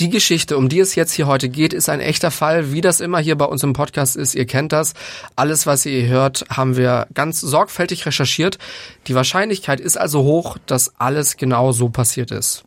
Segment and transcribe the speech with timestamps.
[0.00, 3.00] Die Geschichte, um die es jetzt hier heute geht, ist ein echter Fall, wie das
[3.00, 4.34] immer hier bei uns im Podcast ist.
[4.34, 4.94] Ihr kennt das.
[5.36, 8.58] Alles, was ihr hört, haben wir ganz sorgfältig recherchiert.
[9.06, 12.64] Die Wahrscheinlichkeit ist also hoch, dass alles genau so passiert ist.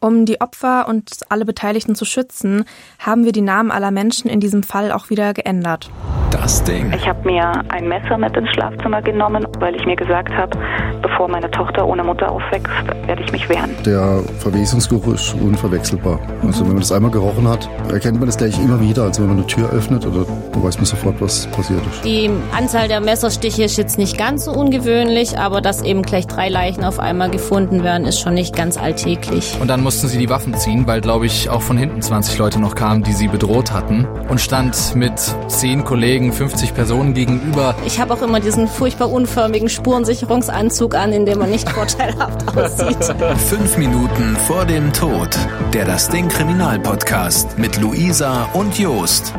[0.00, 2.64] Um die Opfer und alle Beteiligten zu schützen,
[2.98, 5.90] haben wir die Namen aller Menschen in diesem Fall auch wieder geändert.
[6.30, 6.92] Das Ding.
[6.92, 10.58] Ich habe mir ein Messer mit ins Schlafzimmer genommen, weil ich mir gesagt habe,
[11.00, 12.68] bevor meine Tochter ohne Mutter aufwächst,
[13.06, 13.70] werde ich mich wehren.
[13.84, 16.20] Der Verwesungsgeruch ist unverwechselbar.
[16.42, 19.04] Also wenn man das einmal gerochen hat, erkennt man das gleich immer wieder.
[19.04, 20.26] Also wenn man eine Tür öffnet, oder
[20.66, 22.04] weiß man sofort, was passiert ist.
[22.04, 26.48] Die Anzahl der Messerstiche ist jetzt nicht ganz so ungewöhnlich, aber dass eben gleich drei
[26.48, 29.56] Leichen auf einmal gefunden werden, ist schon nicht ganz alltäglich.
[29.60, 32.58] Und dann mussten sie die Waffen ziehen, weil, glaube ich, auch von hinten 20 Leute
[32.58, 34.04] noch kamen, die sie bedroht hatten.
[34.28, 35.12] Und stand mit
[35.46, 37.76] zehn Kollegen, 50 Personen gegenüber.
[37.86, 43.14] Ich habe auch immer diesen furchtbar unförmigen Spurensicherungsanzug an, in dem man nicht vorteilhaft aussieht.
[43.48, 45.38] Fünf Minuten vor dem Tod.
[45.72, 49.34] Der Das Ding Kriminalpodcast mit Luisa und Jost.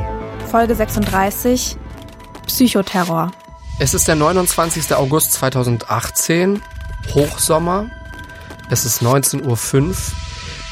[0.50, 1.76] Folge 36
[2.46, 3.34] Psychoterror.
[3.80, 4.96] Es ist der 29.
[4.96, 6.62] August 2018,
[7.14, 7.88] Hochsommer.
[8.70, 9.98] Es ist 19.05 Uhr.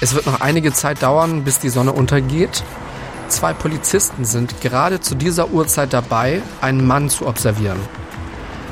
[0.01, 2.63] Es wird noch einige Zeit dauern, bis die Sonne untergeht.
[3.29, 7.79] Zwei Polizisten sind gerade zu dieser Uhrzeit dabei, einen Mann zu observieren.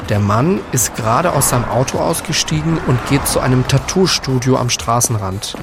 [0.10, 5.56] Der Mann ist gerade aus seinem Auto ausgestiegen und geht zu einem Tattoo-Studio am Straßenrand.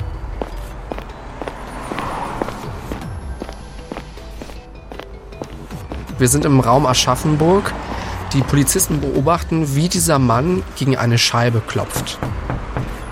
[6.18, 7.72] Wir sind im Raum Aschaffenburg.
[8.32, 12.18] Die Polizisten beobachten, wie dieser Mann gegen eine Scheibe klopft.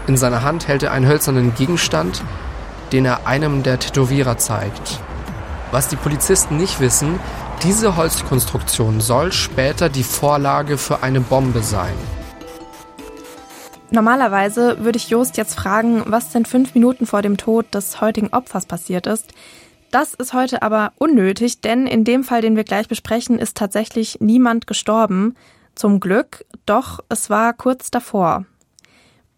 [0.09, 2.25] In seiner Hand hält er einen hölzernen Gegenstand,
[2.93, 4.99] den er einem der Tätowierer zeigt.
[5.71, 7.21] Was die Polizisten nicht wissen,
[7.63, 11.93] diese Holzkonstruktion soll später die Vorlage für eine Bombe sein.
[13.91, 18.29] Normalerweise würde ich Jost jetzt fragen, was denn fünf Minuten vor dem Tod des heutigen
[18.29, 19.35] Opfers passiert ist.
[19.91, 24.19] Das ist heute aber unnötig, denn in dem Fall, den wir gleich besprechen, ist tatsächlich
[24.21, 25.35] niemand gestorben.
[25.75, 28.47] Zum Glück, doch es war kurz davor.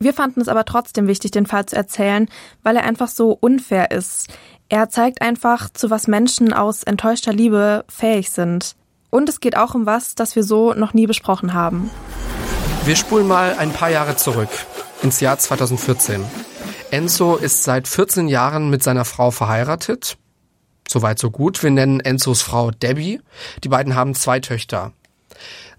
[0.03, 2.27] Wir fanden es aber trotzdem wichtig, den Fall zu erzählen,
[2.63, 4.29] weil er einfach so unfair ist.
[4.71, 8.77] Er zeigt einfach, zu was Menschen aus enttäuschter Liebe fähig sind.
[9.11, 11.91] Und es geht auch um was, das wir so noch nie besprochen haben.
[12.87, 14.49] Wir spulen mal ein paar Jahre zurück,
[15.03, 16.25] ins Jahr 2014.
[16.91, 20.17] Enzo ist seit 14 Jahren mit seiner Frau verheiratet.
[20.89, 21.63] Soweit so gut.
[21.63, 23.21] Wir nennen Enzos Frau Debbie.
[23.65, 24.93] Die beiden haben zwei Töchter.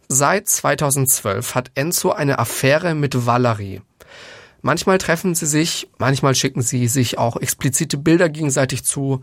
[0.09, 3.81] Seit 2012 hat Enzo eine Affäre mit Valerie.
[4.61, 9.21] Manchmal treffen sie sich, manchmal schicken sie sich auch explizite Bilder gegenseitig zu,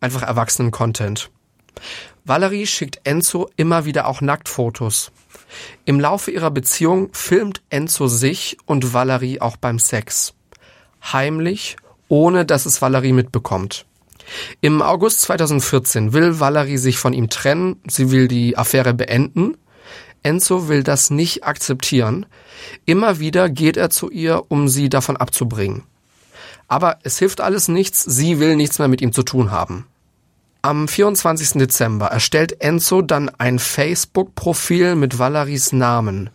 [0.00, 1.30] einfach erwachsenen Content.
[2.24, 5.12] Valerie schickt Enzo immer wieder auch Nacktfotos.
[5.84, 10.34] Im Laufe ihrer Beziehung filmt Enzo sich und Valerie auch beim Sex.
[11.12, 11.76] Heimlich,
[12.08, 13.86] ohne dass es Valerie mitbekommt.
[14.60, 19.56] Im August 2014 will Valerie sich von ihm trennen, sie will die Affäre beenden.
[20.24, 22.26] Enzo will das nicht akzeptieren.
[22.86, 25.84] Immer wieder geht er zu ihr, um sie davon abzubringen.
[26.66, 29.86] Aber es hilft alles nichts, sie will nichts mehr mit ihm zu tun haben.
[30.62, 31.58] Am 24.
[31.60, 36.30] Dezember erstellt Enzo dann ein Facebook-Profil mit Valeries Namen.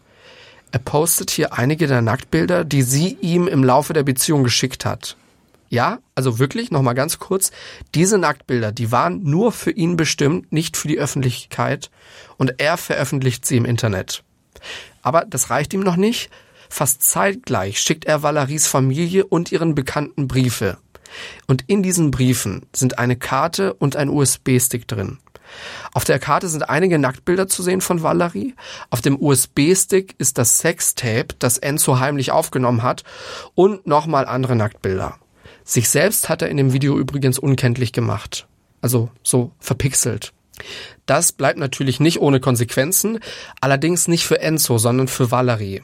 [0.71, 5.17] Er postet hier einige der Nacktbilder, die sie ihm im Laufe der Beziehung geschickt hat.
[5.69, 7.51] Ja, also wirklich, nochmal ganz kurz,
[7.93, 11.91] diese Nacktbilder, die waren nur für ihn bestimmt, nicht für die Öffentlichkeit,
[12.37, 14.23] und er veröffentlicht sie im Internet.
[15.01, 16.29] Aber das reicht ihm noch nicht.
[16.69, 20.77] Fast zeitgleich schickt er Valeries Familie und ihren Bekannten Briefe.
[21.47, 25.19] Und in diesen Briefen sind eine Karte und ein USB-Stick drin.
[25.93, 28.55] Auf der Karte sind einige Nacktbilder zu sehen von Valerie.
[28.91, 33.03] Auf dem USB-Stick ist das Sextape, das Enzo heimlich aufgenommen hat,
[33.55, 35.17] und nochmal andere Nacktbilder.
[35.69, 38.47] Sich selbst hat er in dem Video übrigens unkenntlich gemacht.
[38.81, 40.33] Also so verpixelt.
[41.05, 43.19] Das bleibt natürlich nicht ohne Konsequenzen,
[43.61, 45.83] allerdings nicht für Enzo, sondern für Valerie.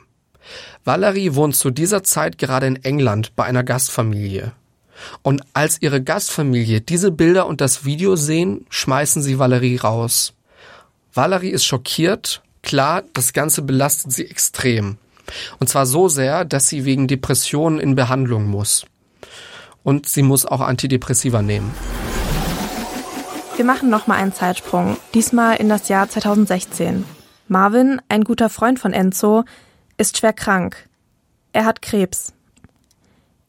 [0.85, 4.53] Valerie wohnt zu dieser Zeit gerade in England bei einer Gastfamilie.
[5.21, 10.33] Und als ihre Gastfamilie diese Bilder und das Video sehen, schmeißen sie Valerie raus.
[11.13, 12.41] Valerie ist schockiert.
[12.63, 14.97] Klar, das Ganze belastet sie extrem.
[15.59, 18.87] Und zwar so sehr, dass sie wegen Depressionen in Behandlung muss.
[19.85, 21.71] Und sie muss auch Antidepressiva nehmen.
[23.55, 27.05] Wir machen nochmal einen Zeitsprung, diesmal in das Jahr 2016.
[27.47, 29.43] Marvin, ein guter Freund von Enzo,
[29.99, 30.89] ist schwer krank.
[31.53, 32.33] Er hat Krebs.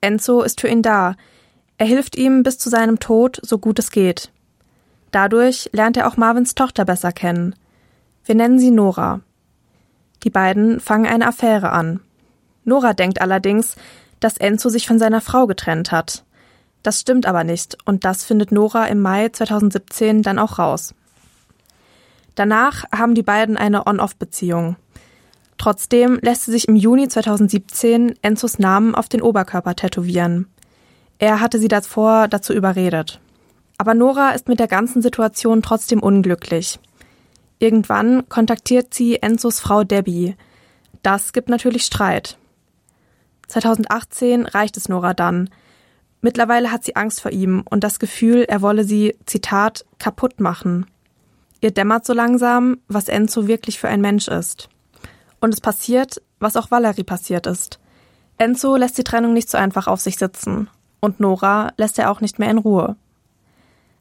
[0.02, 1.16] Enzo ist für ihn da.
[1.78, 4.30] Er hilft ihm bis zu seinem Tod, so gut es geht.
[5.12, 7.54] Dadurch lernt er auch Marvins Tochter besser kennen.
[8.26, 9.22] Wir nennen sie Nora.
[10.22, 12.00] Die beiden fangen eine Affäre an.
[12.64, 13.76] Nora denkt allerdings,
[14.20, 16.25] dass Enzo sich von seiner Frau getrennt hat.
[16.86, 20.94] Das stimmt aber nicht und das findet Nora im Mai 2017 dann auch raus.
[22.36, 24.76] Danach haben die beiden eine On-Off-Beziehung.
[25.58, 30.46] Trotzdem lässt sie sich im Juni 2017 Enzos Namen auf den Oberkörper tätowieren.
[31.18, 33.18] Er hatte sie davor dazu überredet.
[33.78, 36.78] Aber Nora ist mit der ganzen Situation trotzdem unglücklich.
[37.58, 40.36] Irgendwann kontaktiert sie Enzos Frau Debbie.
[41.02, 42.38] Das gibt natürlich Streit.
[43.48, 45.50] 2018 reicht es Nora dann.
[46.26, 50.86] Mittlerweile hat sie Angst vor ihm und das Gefühl, er wolle sie, Zitat, kaputt machen.
[51.60, 54.68] Ihr dämmert so langsam, was Enzo wirklich für ein Mensch ist.
[55.40, 57.78] Und es passiert, was auch Valerie passiert ist.
[58.38, 60.68] Enzo lässt die Trennung nicht so einfach auf sich sitzen.
[60.98, 62.96] Und Nora lässt er auch nicht mehr in Ruhe.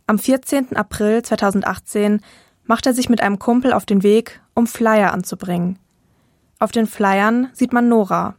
[0.08, 0.76] Am 14.
[0.76, 2.22] April 2018
[2.64, 5.78] macht er sich mit einem Kumpel auf den Weg, um Flyer anzubringen.
[6.58, 8.34] Auf den Flyern sieht man Nora.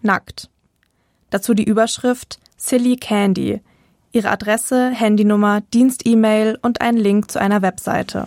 [0.00, 0.48] Nackt.
[1.28, 3.60] Dazu die Überschrift Silly Candy,
[4.12, 8.24] ihre Adresse, Handynummer, Dienst-E-Mail und ein Link zu einer Webseite.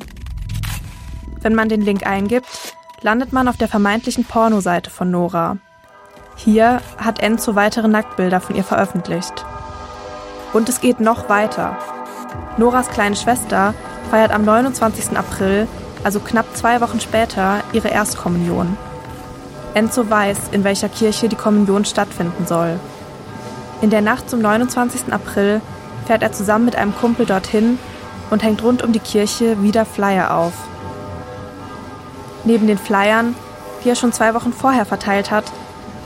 [1.41, 5.57] Wenn man den Link eingibt, landet man auf der vermeintlichen Pornoseite von Nora.
[6.35, 9.45] Hier hat Enzo weitere Nacktbilder von ihr veröffentlicht.
[10.53, 11.77] Und es geht noch weiter.
[12.57, 13.73] Noras kleine Schwester
[14.11, 15.17] feiert am 29.
[15.17, 15.67] April,
[16.03, 18.77] also knapp zwei Wochen später, ihre Erstkommunion.
[19.73, 22.79] Enzo weiß, in welcher Kirche die Kommunion stattfinden soll.
[23.81, 25.13] In der Nacht zum 29.
[25.13, 25.61] April
[26.05, 27.79] fährt er zusammen mit einem Kumpel dorthin
[28.29, 30.53] und hängt rund um die Kirche wieder Flyer auf.
[32.43, 33.35] Neben den Flyern,
[33.83, 35.45] die er schon zwei Wochen vorher verteilt hat,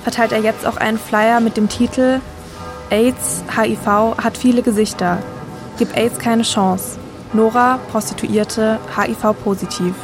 [0.04, 2.22] verteilt er jetzt auch einen Flyer mit dem Titel
[2.90, 5.18] AIDS, HIV hat viele Gesichter.
[5.80, 7.00] Gib AIDS keine Chance.
[7.34, 9.96] Nora, Prostituierte, HIV positiv.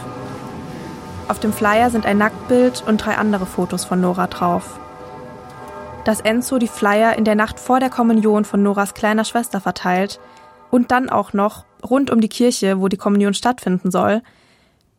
[1.27, 4.80] Auf dem Flyer sind ein Nacktbild und drei andere Fotos von Nora drauf.
[6.05, 10.19] Dass Enzo die Flyer in der Nacht vor der Kommunion von Noras kleiner Schwester verteilt
[10.71, 14.21] und dann auch noch rund um die Kirche, wo die Kommunion stattfinden soll,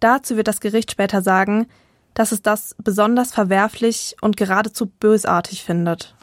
[0.00, 1.67] Dazu wird das Gericht später sagen,
[2.14, 6.14] dass es das besonders verwerflich und geradezu bösartig findet.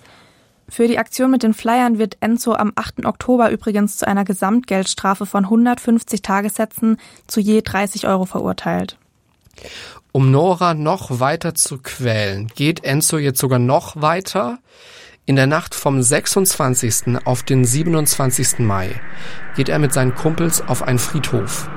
[0.68, 3.06] Für die Aktion mit den Flyern wird Enzo am 8.
[3.06, 6.98] Oktober übrigens zu einer Gesamtgeldstrafe von 150 Tagessätzen
[7.28, 8.98] zu je 30 Euro verurteilt.
[10.14, 14.60] Um Nora noch weiter zu quälen, geht Enzo jetzt sogar noch weiter.
[15.26, 17.18] In der Nacht vom 26.
[17.26, 18.60] auf den 27.
[18.60, 18.90] Mai
[19.56, 21.70] geht er mit seinen Kumpels auf einen Friedhof.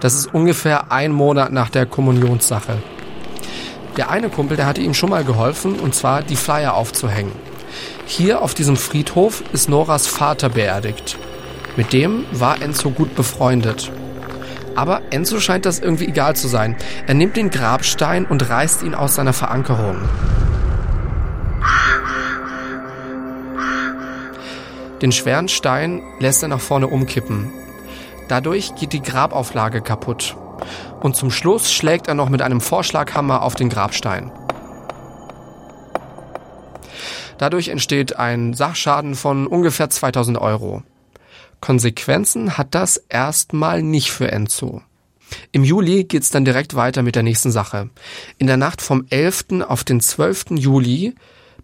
[0.00, 2.78] Das ist ungefähr ein Monat nach der Kommunionssache.
[3.96, 7.32] Der eine Kumpel, der hatte ihm schon mal geholfen, und zwar die Flyer aufzuhängen.
[8.06, 11.18] Hier auf diesem Friedhof ist Noras Vater beerdigt.
[11.76, 13.90] Mit dem war Enzo gut befreundet.
[14.74, 16.76] Aber Enzo scheint das irgendwie egal zu sein.
[17.06, 19.96] Er nimmt den Grabstein und reißt ihn aus seiner Verankerung.
[25.02, 27.50] Den schweren Stein lässt er nach vorne umkippen.
[28.28, 30.36] Dadurch geht die Grabauflage kaputt.
[31.00, 34.30] Und zum Schluss schlägt er noch mit einem Vorschlaghammer auf den Grabstein.
[37.38, 40.84] Dadurch entsteht ein Sachschaden von ungefähr 2000 Euro.
[41.62, 44.82] Konsequenzen hat das erstmal nicht für Enzo.
[45.52, 47.88] Im Juli geht's dann direkt weiter mit der nächsten Sache.
[48.36, 49.62] In der Nacht vom 11.
[49.66, 50.50] auf den 12.
[50.58, 51.14] Juli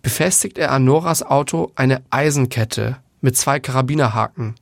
[0.01, 4.55] befestigt er an Noras Auto eine Eisenkette mit zwei Karabinerhaken.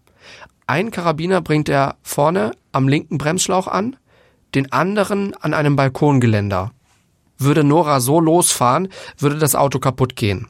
[0.67, 3.97] Ein Karabiner bringt er vorne am linken Bremsschlauch an,
[4.55, 6.73] den anderen an einem Balkongeländer.
[7.39, 8.89] Würde Nora so losfahren,
[9.19, 10.49] würde das Auto kaputt gehen.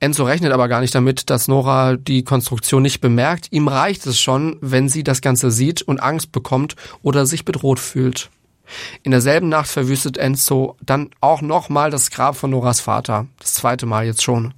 [0.00, 3.48] Enzo rechnet aber gar nicht damit, dass Nora die Konstruktion nicht bemerkt.
[3.50, 7.80] Ihm reicht es schon, wenn sie das Ganze sieht und Angst bekommt oder sich bedroht
[7.80, 8.30] fühlt.
[9.02, 13.26] In derselben Nacht verwüstet Enzo dann auch nochmal das Grab von Noras Vater.
[13.40, 14.54] Das zweite Mal jetzt schon.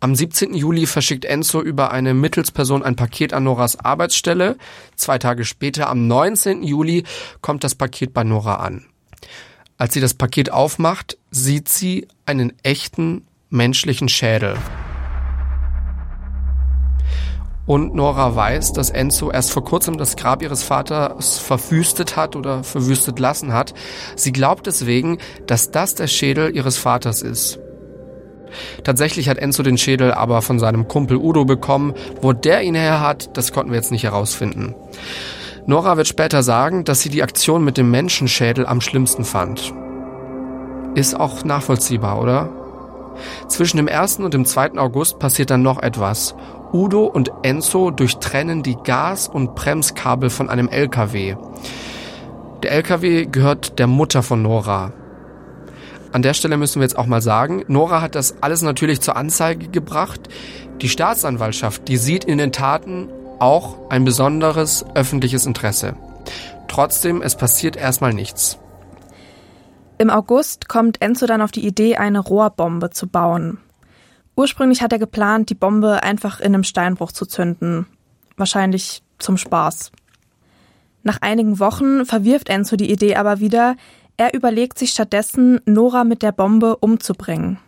[0.00, 0.54] Am 17.
[0.54, 4.58] Juli verschickt Enzo über eine Mittelsperson ein Paket an Noras Arbeitsstelle.
[4.96, 6.62] Zwei Tage später, am 19.
[6.62, 7.04] Juli,
[7.40, 8.84] kommt das Paket bei Nora an.
[9.78, 14.56] Als sie das Paket aufmacht, sieht sie einen echten menschlichen Schädel.
[17.66, 22.62] Und Nora weiß, dass Enzo erst vor kurzem das Grab ihres Vaters verwüstet hat oder
[22.62, 23.74] verwüstet lassen hat.
[24.14, 27.58] Sie glaubt deswegen, dass das der Schädel ihres Vaters ist.
[28.84, 31.94] Tatsächlich hat Enzo den Schädel aber von seinem Kumpel Udo bekommen.
[32.22, 34.76] Wo der ihn her hat, das konnten wir jetzt nicht herausfinden.
[35.66, 39.74] Nora wird später sagen, dass sie die Aktion mit dem Menschenschädel am schlimmsten fand.
[40.94, 42.65] Ist auch nachvollziehbar, oder?
[43.48, 44.18] Zwischen dem 1.
[44.18, 44.78] und dem 2.
[44.78, 46.34] August passiert dann noch etwas.
[46.72, 51.36] Udo und Enzo durchtrennen die Gas- und Bremskabel von einem LKW.
[52.62, 54.92] Der LKW gehört der Mutter von Nora.
[56.12, 59.16] An der Stelle müssen wir jetzt auch mal sagen, Nora hat das alles natürlich zur
[59.16, 60.20] Anzeige gebracht.
[60.80, 63.08] Die Staatsanwaltschaft, die sieht in den Taten
[63.38, 65.94] auch ein besonderes öffentliches Interesse.
[66.68, 68.58] Trotzdem, es passiert erstmal nichts.
[69.98, 73.58] Im August kommt Enzo dann auf die Idee, eine Rohrbombe zu bauen.
[74.36, 77.86] Ursprünglich hat er geplant, die Bombe einfach in einem Steinbruch zu zünden.
[78.36, 79.92] Wahrscheinlich zum Spaß.
[81.02, 83.76] Nach einigen Wochen verwirft Enzo die Idee aber wieder.
[84.18, 87.58] Er überlegt sich stattdessen, Nora mit der Bombe umzubringen.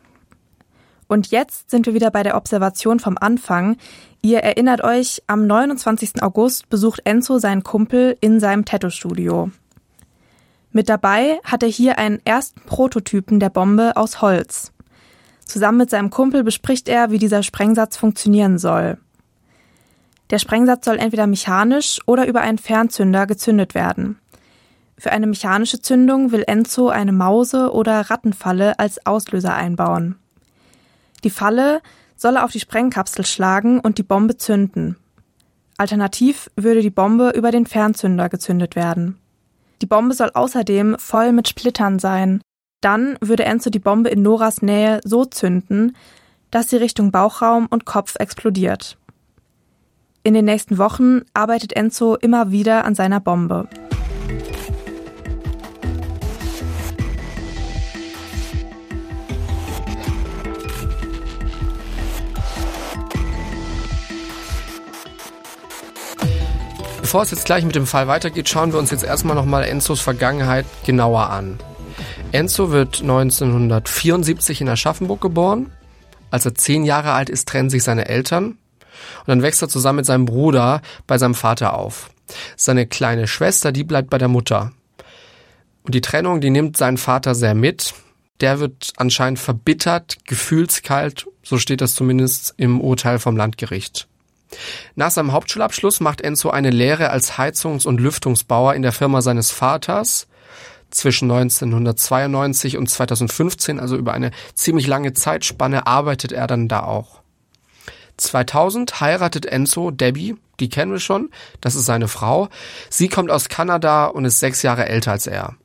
[1.07, 3.79] Und jetzt sind wir wieder bei der Observation vom Anfang.
[4.21, 6.23] Ihr erinnert euch, am 29.
[6.23, 9.51] August besucht Enzo seinen Kumpel in seinem Tattoo-Studio.
[10.73, 14.73] Mit dabei hat er hier einen ersten Prototypen der Bombe aus Holz.
[15.45, 18.99] Zusammen mit seinem Kumpel bespricht er, wie dieser Sprengsatz funktionieren soll.
[20.31, 24.19] Der Sprengsatz soll entweder mechanisch oder über einen Fernzünder gezündet werden.
[24.99, 30.17] Für eine mechanische Zündung will Enzo eine Mause- oder Rattenfalle als Auslöser einbauen.
[31.25, 31.81] Die Falle
[32.17, 34.97] solle auf die Sprengkapsel schlagen und die Bombe zünden.
[35.79, 39.19] Alternativ würde die Bombe über den Fernzünder gezündet werden.
[39.81, 42.41] Die Bombe soll außerdem voll mit Splittern sein.
[42.81, 45.97] Dann würde Enzo die Bombe in Noras Nähe so zünden,
[46.51, 48.97] dass sie Richtung Bauchraum und Kopf explodiert.
[50.23, 53.69] In den nächsten Wochen arbeitet Enzo immer wieder an seiner Bombe.
[67.09, 70.03] Bevor es jetzt gleich mit dem Fall weitergeht, schauen wir uns jetzt erstmal nochmal Enzos
[70.03, 71.59] Vergangenheit genauer an.
[72.33, 75.73] Enzo wird 1974 in Aschaffenburg geboren.
[76.31, 78.59] Als er zehn Jahre alt ist, trennen sich seine Eltern.
[79.21, 82.11] Und dann wächst er zusammen mit seinem Bruder bei seinem Vater auf.
[82.57, 84.73] Seine kleine Schwester, die bleibt bei der Mutter.
[85.85, 87.95] Und die Trennung, die nimmt seinen Vater sehr mit.
[88.43, 94.09] Der wird anscheinend verbittert, gefühlskalt, so steht das zumindest im Urteil vom Landgericht.
[94.95, 99.51] Nach seinem Hauptschulabschluss macht Enzo eine Lehre als Heizungs- und Lüftungsbauer in der Firma seines
[99.51, 100.27] Vaters.
[100.91, 107.21] Zwischen 1992 und 2015, also über eine ziemlich lange Zeitspanne, arbeitet er dann da auch.
[108.17, 112.49] 2000 heiratet Enzo Debbie, die kennen wir schon, das ist seine Frau.
[112.91, 115.57] Sie kommt aus Kanada und ist sechs Jahre älter als er.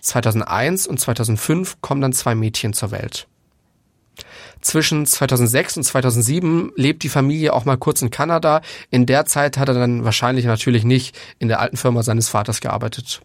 [0.00, 3.26] 2001 und 2005 kommen dann zwei Mädchen zur Welt.
[4.66, 8.62] Zwischen 2006 und 2007 lebt die Familie auch mal kurz in Kanada.
[8.90, 12.60] In der Zeit hat er dann wahrscheinlich natürlich nicht in der alten Firma seines Vaters
[12.60, 13.20] gearbeitet.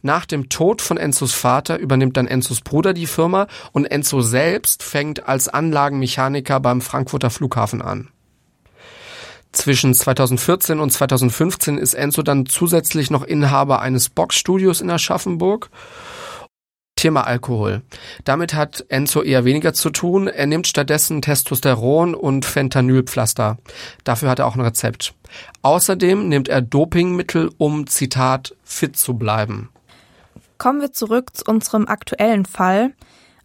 [0.00, 4.82] Nach dem Tod von Enzos Vater übernimmt dann Enzos Bruder die Firma und Enzo selbst
[4.82, 8.08] fängt als Anlagenmechaniker beim Frankfurter Flughafen an.
[9.52, 15.68] Zwischen 2014 und 2015 ist Enzo dann zusätzlich noch Inhaber eines Boxstudios in Aschaffenburg
[17.06, 17.82] Thema Alkohol.
[18.24, 20.26] Damit hat Enzo eher weniger zu tun.
[20.26, 23.58] Er nimmt stattdessen Testosteron und Fentanylpflaster.
[24.02, 25.14] Dafür hat er auch ein Rezept.
[25.62, 29.68] Außerdem nimmt er Dopingmittel, um, Zitat, fit zu bleiben.
[30.58, 32.92] Kommen wir zurück zu unserem aktuellen Fall.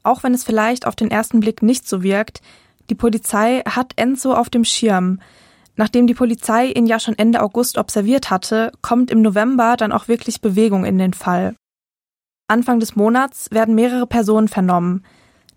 [0.01, 2.41] Auch wenn es vielleicht auf den ersten Blick nicht so wirkt,
[2.89, 5.19] die Polizei hat Enzo auf dem Schirm.
[5.75, 10.07] Nachdem die Polizei ihn ja schon Ende August observiert hatte, kommt im November dann auch
[10.07, 11.53] wirklich Bewegung in den Fall.
[12.51, 15.05] Anfang des Monats werden mehrere Personen vernommen,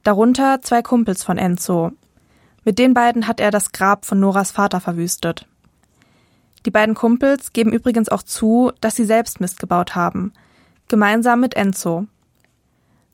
[0.05, 1.91] darunter zwei Kumpels von Enzo.
[2.63, 5.49] Mit den beiden hat er das Grab von Noras Vater verwüstet.
[6.65, 10.33] Die beiden Kumpels geben übrigens auch zu, dass sie selbst Mist gebaut haben,
[10.87, 12.07] gemeinsam mit Enzo.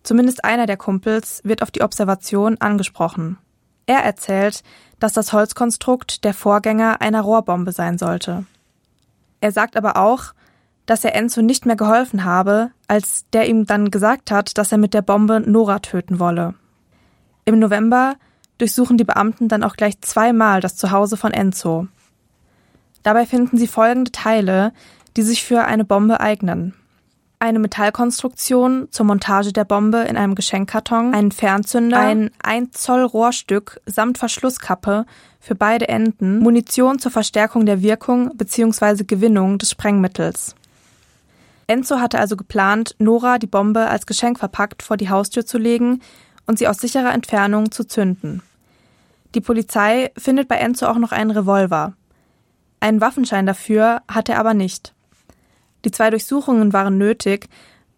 [0.02, 3.38] Zumindest einer der Kumpels wird auf die Observation angesprochen.
[3.87, 4.62] Er erzählt,
[4.99, 8.44] dass das Holzkonstrukt der Vorgänger einer Rohrbombe sein sollte.
[9.40, 10.34] Er sagt aber auch,
[10.90, 14.78] dass er Enzo nicht mehr geholfen habe, als der ihm dann gesagt hat, dass er
[14.78, 16.54] mit der Bombe Nora töten wolle.
[17.44, 18.16] Im November
[18.59, 21.87] durchsuchen die Beamten dann auch gleich zweimal das Zuhause von Enzo.
[23.04, 24.73] Dabei finden sie folgende Teile,
[25.16, 26.75] die sich für eine Bombe eignen.
[27.38, 33.80] Eine Metallkonstruktion zur Montage der Bombe in einem Geschenkkarton, einen Fernzünder, ein 1 Zoll Rohrstück
[33.87, 35.06] samt Verschlusskappe
[35.38, 39.04] für beide Enden, Munition zur Verstärkung der Wirkung bzw.
[39.04, 40.56] Gewinnung des Sprengmittels.
[41.70, 46.00] Enzo hatte also geplant, Nora die Bombe als Geschenk verpackt vor die Haustür zu legen
[46.44, 48.42] und sie aus sicherer Entfernung zu zünden.
[49.36, 51.92] Die Polizei findet bei Enzo auch noch einen Revolver.
[52.80, 54.94] Einen Waffenschein dafür hatte er aber nicht.
[55.84, 57.48] Die zwei Durchsuchungen waren nötig,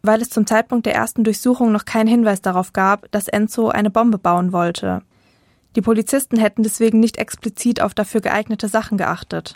[0.02, 3.90] weil es zum Zeitpunkt der ersten Durchsuchung noch keinen Hinweis darauf gab, dass Enzo eine
[3.90, 5.00] Bombe bauen wollte.
[5.76, 9.54] Die Polizisten hätten deswegen nicht explizit auf dafür geeignete Sachen geachtet.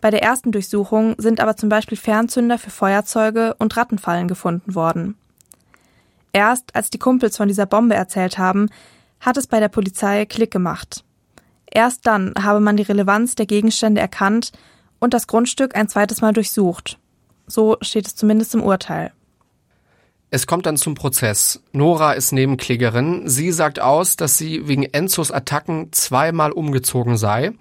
[0.00, 5.16] Bei der ersten Durchsuchung sind aber zum Beispiel Fernzünder für Feuerzeuge und Rattenfallen gefunden worden.
[6.32, 8.68] Erst als die Kumpels von dieser Bombe erzählt haben,
[9.20, 11.04] hat es bei der Polizei Klick gemacht.
[11.70, 14.52] Erst dann habe man die Relevanz der Gegenstände erkannt
[15.00, 16.98] und das Grundstück ein zweites Mal durchsucht.
[17.46, 19.12] So steht es zumindest im Urteil.
[20.30, 21.62] Es kommt dann zum Prozess.
[21.72, 23.28] Nora ist Nebenklägerin.
[23.28, 27.52] Sie sagt aus, dass sie wegen Enzos Attacken zweimal umgezogen sei.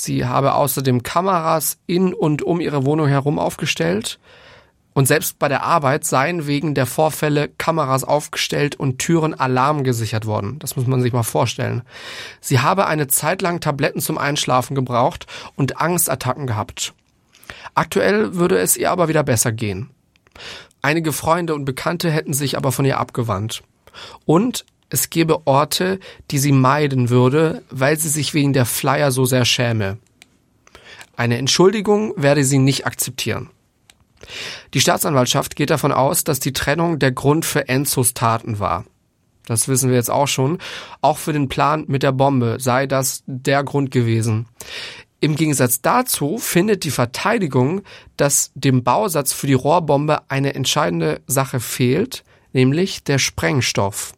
[0.00, 4.20] Sie habe außerdem Kameras in und um ihre Wohnung herum aufgestellt.
[4.92, 10.60] Und selbst bei der Arbeit seien wegen der Vorfälle Kameras aufgestellt und Türen alarmgesichert worden.
[10.60, 11.82] Das muss man sich mal vorstellen.
[12.40, 15.26] Sie habe eine Zeit lang Tabletten zum Einschlafen gebraucht
[15.56, 16.94] und Angstattacken gehabt.
[17.74, 19.90] Aktuell würde es ihr aber wieder besser gehen.
[20.80, 23.64] Einige Freunde und Bekannte hätten sich aber von ihr abgewandt.
[24.26, 29.24] Und es gäbe Orte, die sie meiden würde, weil sie sich wegen der Flyer so
[29.24, 29.98] sehr schäme.
[31.16, 33.50] Eine Entschuldigung werde sie nicht akzeptieren.
[34.74, 38.84] Die Staatsanwaltschaft geht davon aus, dass die Trennung der Grund für Enzos Taten war.
[39.46, 40.58] Das wissen wir jetzt auch schon.
[41.00, 44.46] Auch für den Plan mit der Bombe sei das der Grund gewesen.
[45.20, 47.82] Im Gegensatz dazu findet die Verteidigung,
[48.16, 54.12] dass dem Bausatz für die Rohrbombe eine entscheidende Sache fehlt, nämlich der Sprengstoff.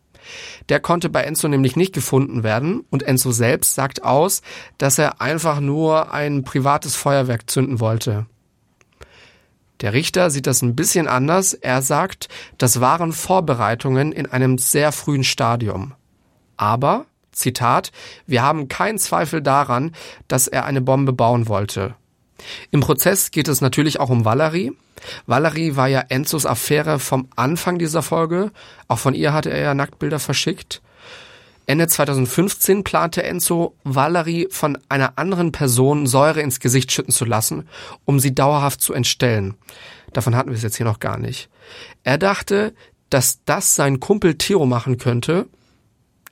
[0.68, 4.42] Der konnte bei Enzo nämlich nicht gefunden werden und Enzo selbst sagt aus,
[4.78, 8.26] dass er einfach nur ein privates Feuerwerk zünden wollte.
[9.80, 11.54] Der Richter sieht das ein bisschen anders.
[11.54, 15.94] Er sagt, das waren Vorbereitungen in einem sehr frühen Stadium.
[16.56, 17.90] Aber Zitat,
[18.26, 19.92] wir haben keinen Zweifel daran,
[20.28, 21.94] dass er eine Bombe bauen wollte.
[22.70, 24.72] Im Prozess geht es natürlich auch um Valerie.
[25.26, 28.50] Valerie war ja Enzos Affäre vom Anfang dieser Folge.
[28.88, 30.82] Auch von ihr hatte er ja Nacktbilder verschickt.
[31.66, 37.68] Ende 2015 plante Enzo, Valerie von einer anderen Person Säure ins Gesicht schütten zu lassen,
[38.04, 39.54] um sie dauerhaft zu entstellen.
[40.12, 41.48] Davon hatten wir es jetzt hier noch gar nicht.
[42.02, 42.74] Er dachte,
[43.08, 45.46] dass das sein Kumpel Theo machen könnte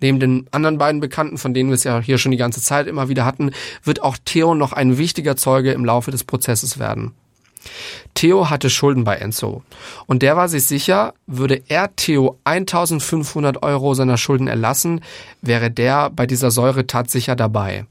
[0.00, 2.87] Neben den anderen beiden Bekannten, von denen wir es ja hier schon die ganze Zeit
[2.87, 3.50] immer wieder hatten,
[3.83, 7.12] wird auch Theo noch ein wichtiger Zeuge im Laufe des Prozesses werden.
[8.14, 9.63] Theo hatte Schulden bei Enzo.
[10.06, 15.00] Und der war sich sicher, würde er Theo 1500 Euro seiner Schulden erlassen,
[15.43, 17.87] wäre der bei dieser Säuretat sicher dabei.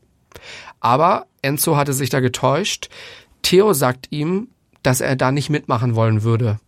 [0.80, 2.90] Aber Enzo hatte sich da getäuscht.
[3.42, 4.48] Theo sagt ihm,
[4.84, 6.60] dass er da nicht mitmachen wollen würde.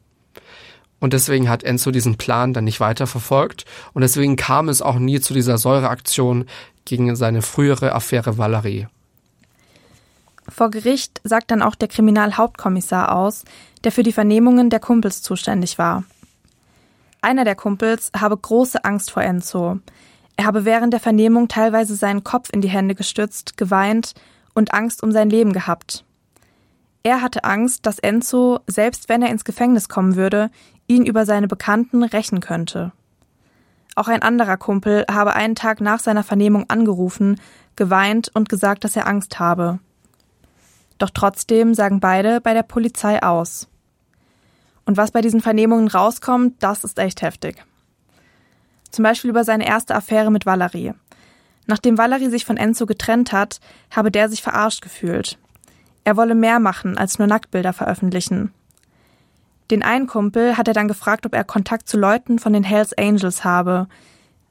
[0.99, 3.65] Und deswegen hat Enzo diesen Plan dann nicht weiterverfolgt.
[3.93, 6.45] Und deswegen kam es auch nie zu dieser Säureaktion
[6.85, 8.87] gegen seine frühere Affäre Valerie.
[10.49, 13.45] Vor Gericht sagt dann auch der Kriminalhauptkommissar aus,
[13.83, 16.03] der für die Vernehmungen der Kumpels zuständig war.
[17.21, 19.79] Einer der Kumpels habe große Angst vor Enzo.
[20.37, 24.13] Er habe während der Vernehmung teilweise seinen Kopf in die Hände gestützt, geweint
[24.53, 26.05] und Angst um sein Leben gehabt.
[27.03, 30.49] Er hatte Angst, dass Enzo, selbst wenn er ins Gefängnis kommen würde,
[30.89, 32.91] ihn über seine Bekannten rächen könnte.
[33.95, 37.39] Auch ein anderer Kumpel habe einen Tag nach seiner Vernehmung angerufen,
[37.75, 39.79] geweint und gesagt, dass er Angst habe.
[40.97, 43.67] Doch trotzdem sagen beide bei der Polizei aus.
[44.85, 47.63] Und was bei diesen Vernehmungen rauskommt, das ist echt heftig.
[48.89, 50.93] Zum Beispiel über seine erste Affäre mit Valerie.
[51.67, 53.59] Nachdem Valerie sich von Enzo getrennt hat,
[53.91, 55.37] habe der sich verarscht gefühlt.
[56.03, 58.51] Er wolle mehr machen als nur Nacktbilder veröffentlichen.
[59.71, 62.97] Den einen Kumpel hat er dann gefragt, ob er Kontakt zu Leuten von den Hells
[62.97, 63.87] Angels habe.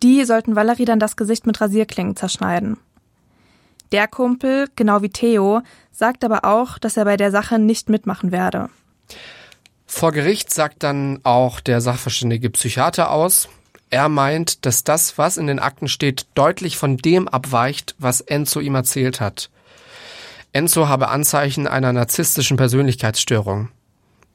[0.02, 2.78] Die sollten Valerie dann das Gesicht mit Rasierklingen zerschneiden.
[3.90, 8.30] Der Kumpel, genau wie Theo, sagt aber auch, dass er bei der Sache nicht mitmachen
[8.30, 8.68] werde.
[9.86, 13.48] Vor Gericht sagt dann auch der sachverständige Psychiater aus,
[13.90, 18.60] er meint, dass das, was in den Akten steht, deutlich von dem abweicht, was Enzo
[18.60, 19.50] ihm erzählt hat.
[20.52, 23.70] Enzo habe Anzeichen einer narzisstischen Persönlichkeitsstörung.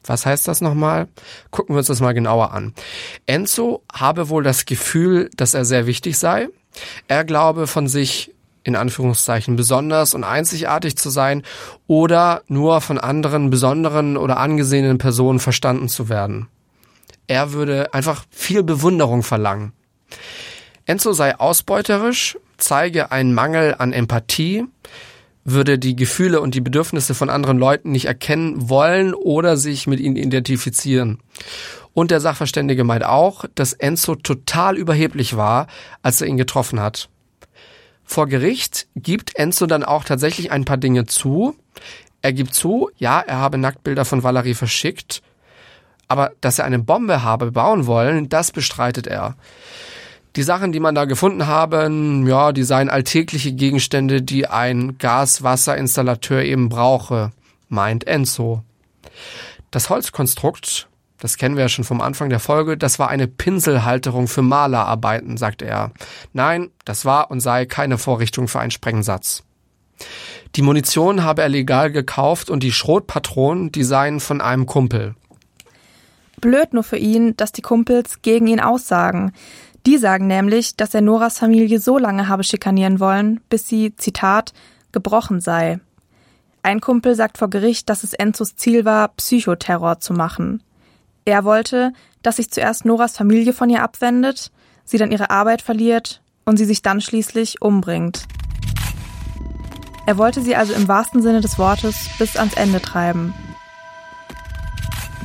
[0.05, 1.07] Was heißt das nochmal?
[1.51, 2.73] Gucken wir uns das mal genauer an.
[3.25, 6.49] Enzo habe wohl das Gefühl, dass er sehr wichtig sei.
[7.07, 11.43] Er glaube von sich in Anführungszeichen besonders und einzigartig zu sein
[11.87, 16.47] oder nur von anderen besonderen oder angesehenen Personen verstanden zu werden.
[17.27, 19.73] Er würde einfach viel Bewunderung verlangen.
[20.85, 24.65] Enzo sei ausbeuterisch, zeige einen Mangel an Empathie,
[25.43, 29.99] würde die Gefühle und die Bedürfnisse von anderen Leuten nicht erkennen wollen oder sich mit
[29.99, 31.19] ihnen identifizieren.
[31.93, 35.67] Und der Sachverständige meint auch, dass Enzo total überheblich war,
[36.01, 37.09] als er ihn getroffen hat.
[38.03, 41.55] Vor Gericht gibt Enzo dann auch tatsächlich ein paar Dinge zu.
[42.21, 45.21] Er gibt zu, ja, er habe Nacktbilder von Valerie verschickt,
[46.07, 49.35] aber dass er eine Bombe habe bauen wollen, das bestreitet er.
[50.35, 56.41] Die Sachen, die man da gefunden haben, ja, die seien alltägliche Gegenstände, die ein Gas-Wasser-Installateur
[56.43, 57.31] eben brauche,
[57.69, 58.63] meint Enzo.
[59.69, 60.87] Das Holzkonstrukt,
[61.23, 62.77] Das kennen wir ja schon vom Anfang der Folge.
[62.77, 65.91] Das war eine Pinselhalterung für Malerarbeiten, sagte er.
[66.33, 69.43] Nein, das war und sei keine Vorrichtung für einen Sprengsatz.
[70.55, 75.15] Die Munition habe er legal gekauft und die Schrotpatronen, die seien von einem Kumpel.
[76.41, 79.31] Blöd nur für ihn, dass die Kumpels gegen ihn aussagen.
[79.85, 84.53] Die sagen nämlich, dass er Noras Familie so lange habe schikanieren wollen, bis sie, Zitat,
[84.91, 85.79] gebrochen sei.
[86.61, 90.63] Ein Kumpel sagt vor Gericht, dass es Enzos Ziel war, Psychoterror zu machen.
[91.25, 91.91] Er wollte,
[92.21, 94.51] dass sich zuerst Noras Familie von ihr abwendet,
[94.85, 98.25] sie dann ihre Arbeit verliert und sie sich dann schließlich umbringt.
[100.05, 103.33] Er wollte sie also im wahrsten Sinne des Wortes bis ans Ende treiben.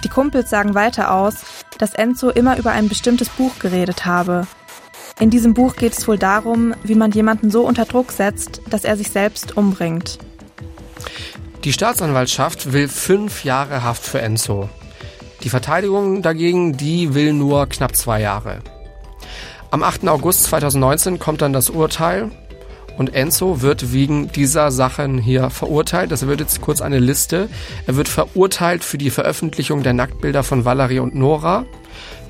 [0.04, 1.44] Die Kumpels sagen weiter aus,
[1.78, 4.46] dass Enzo immer über ein bestimmtes Buch geredet habe.
[5.20, 8.84] In diesem Buch geht es wohl darum, wie man jemanden so unter Druck setzt, dass
[8.84, 10.18] er sich selbst umbringt.
[11.64, 14.68] Die Staatsanwaltschaft will fünf Jahre Haft für Enzo.
[15.42, 18.60] Die Verteidigung dagegen, die will nur knapp zwei Jahre.
[19.70, 20.08] Am 8.
[20.08, 22.30] August 2019 kommt dann das Urteil
[22.98, 26.10] und Enzo wird wegen dieser Sachen hier verurteilt.
[26.10, 27.48] Das wird jetzt kurz eine Liste.
[27.86, 31.64] Er wird verurteilt für die Veröffentlichung der Nacktbilder von Valerie und Nora,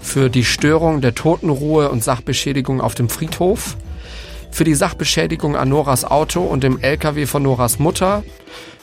[0.00, 3.76] für die Störung der Totenruhe und Sachbeschädigung auf dem Friedhof,
[4.50, 8.22] für die Sachbeschädigung an Noras Auto und dem LKW von Noras Mutter,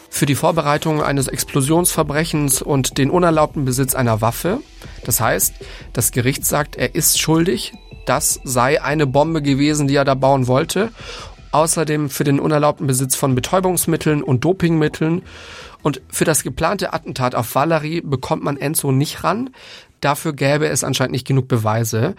[0.09, 4.59] für die Vorbereitung eines Explosionsverbrechens und den unerlaubten Besitz einer Waffe.
[5.03, 5.53] Das heißt,
[5.93, 7.73] das Gericht sagt, er ist schuldig,
[8.05, 10.91] das sei eine Bombe gewesen, die er da bauen wollte.
[11.55, 15.21] Außerdem für den unerlaubten Besitz von Betäubungsmitteln und Dopingmitteln.
[15.83, 19.51] Und für das geplante Attentat auf Valerie bekommt man Enzo nicht ran.
[20.01, 22.15] Dafür gäbe es anscheinend nicht genug Beweise.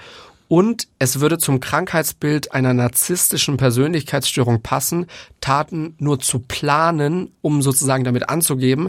[0.48, 5.04] Und es würde zum Krankheitsbild einer narzisstischen Persönlichkeitsstörung passen,
[5.42, 8.88] Taten nur zu planen, um sozusagen damit anzugeben,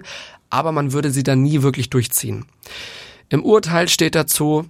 [0.49, 2.45] aber man würde sie dann nie wirklich durchziehen.
[3.27, 4.63] Im Urteil steht dazu,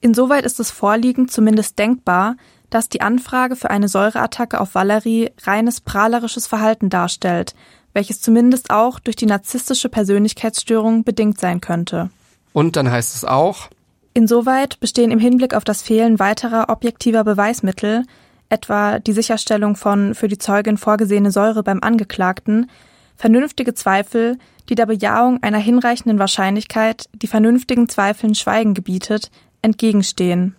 [0.00, 2.36] Insoweit ist es vorliegend zumindest denkbar,
[2.70, 7.54] dass die Anfrage für eine Säureattacke auf Valerie reines prahlerisches Verhalten darstellt,
[7.92, 12.10] welches zumindest auch durch die narzisstische Persönlichkeitsstörung bedingt sein könnte.
[12.52, 13.68] Und dann heißt es auch,
[14.14, 18.04] Insoweit bestehen im Hinblick auf das Fehlen weiterer objektiver Beweismittel,
[18.48, 22.70] etwa die Sicherstellung von für die Zeugin vorgesehene Säure beim Angeklagten,
[23.16, 29.30] vernünftige Zweifel, die der Bejahung einer hinreichenden Wahrscheinlichkeit, die vernünftigen Zweifeln Schweigen gebietet,
[29.66, 30.54] entgegenstehen.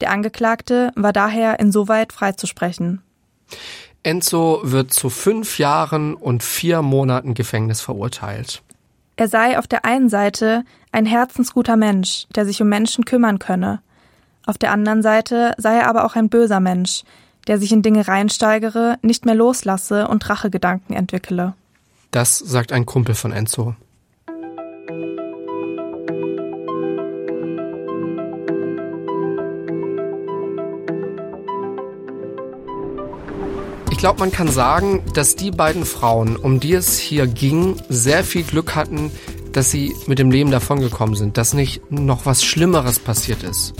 [0.00, 3.00] Der Angeklagte war daher insoweit freizusprechen.
[4.02, 8.62] Enzo wird zu fünf Jahren und vier Monaten Gefängnis verurteilt.
[9.16, 13.80] Er sei auf der einen Seite ein herzensguter Mensch, der sich um Menschen kümmern könne.
[14.44, 17.04] Auf der anderen Seite sei er aber auch ein böser Mensch,
[17.46, 21.54] der sich in Dinge reinsteigere, nicht mehr loslasse und Rachegedanken entwickele.
[22.10, 23.74] Das sagt ein Kumpel von Enzo.
[34.04, 38.42] Glaube, man kann sagen, dass die beiden Frauen, um die es hier ging, sehr viel
[38.42, 39.10] Glück hatten,
[39.52, 43.72] dass sie mit dem Leben davongekommen sind, dass nicht noch was Schlimmeres passiert ist.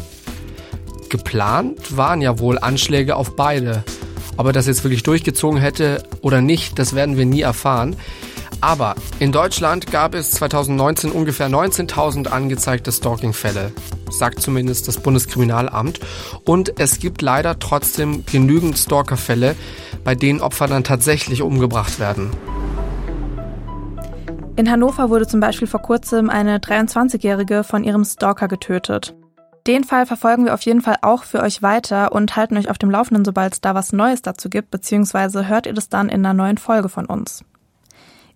[1.11, 3.85] Geplant waren ja wohl Anschläge auf beide.
[4.39, 7.95] Ob er das jetzt wirklich durchgezogen hätte oder nicht, das werden wir nie erfahren.
[8.63, 13.73] Aber in Deutschland gab es 2019 ungefähr 19.000 angezeigte Stalking-Fälle,
[14.19, 16.01] sagt zumindest das Bundeskriminalamt.
[16.45, 19.57] Und es gibt leider trotzdem genügend Stalker-Fälle,
[20.05, 22.31] bei denen Opfer dann tatsächlich umgebracht werden.
[24.57, 29.15] In Hannover wurde zum Beispiel vor kurzem eine 23-Jährige von ihrem Stalker getötet.
[29.67, 32.77] Den Fall verfolgen wir auf jeden Fall auch für euch weiter und halten euch auf
[32.77, 36.25] dem Laufenden, sobald es da was Neues dazu gibt, beziehungsweise hört ihr das dann in
[36.25, 37.45] einer neuen Folge von uns.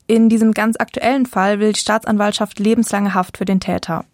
[0.06, 4.06] In diesem ganz aktuellen Fall will die Staatsanwaltschaft lebenslange Haft für den Täter.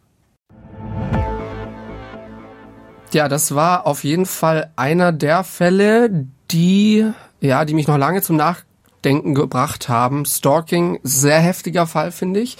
[3.14, 7.09] Ja, das war auf jeden Fall einer der Fälle, die,
[7.40, 10.24] ja, die mich noch lange zum Nachdenken gebracht haben.
[10.27, 12.57] Stalking, sehr heftiger Fall, finde ich.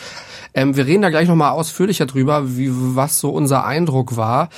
[0.55, 4.49] Ähm, wir reden da gleich nochmal ausführlicher drüber, wie, was so unser Eindruck war.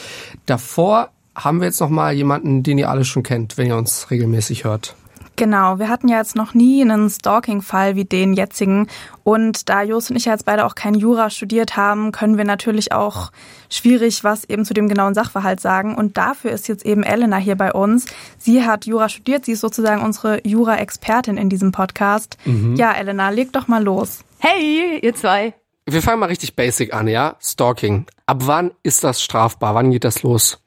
[0.44, 4.64] Davor haben wir jetzt nochmal jemanden, den ihr alle schon kennt, wenn ihr uns regelmäßig
[4.64, 4.96] hört.
[5.36, 8.88] Genau, wir hatten ja jetzt noch nie einen Stalking-Fall wie den jetzigen.
[9.22, 12.44] Und da Jos und ich ja jetzt beide auch kein Jura studiert haben, können wir
[12.44, 13.30] natürlich auch
[13.68, 15.94] schwierig was eben zu dem genauen Sachverhalt sagen.
[15.94, 18.06] Und dafür ist jetzt eben Elena hier bei uns.
[18.38, 22.38] Sie hat Jura studiert, sie ist sozusagen unsere Jura-Expertin in diesem Podcast.
[22.46, 22.76] Mhm.
[22.76, 24.20] Ja, Elena, leg doch mal los.
[24.38, 25.52] Hey, ihr zwei.
[25.84, 27.36] Wir fangen mal richtig basic an, ja?
[27.40, 28.06] Stalking.
[28.24, 29.74] Ab wann ist das strafbar?
[29.74, 30.62] Wann geht das los?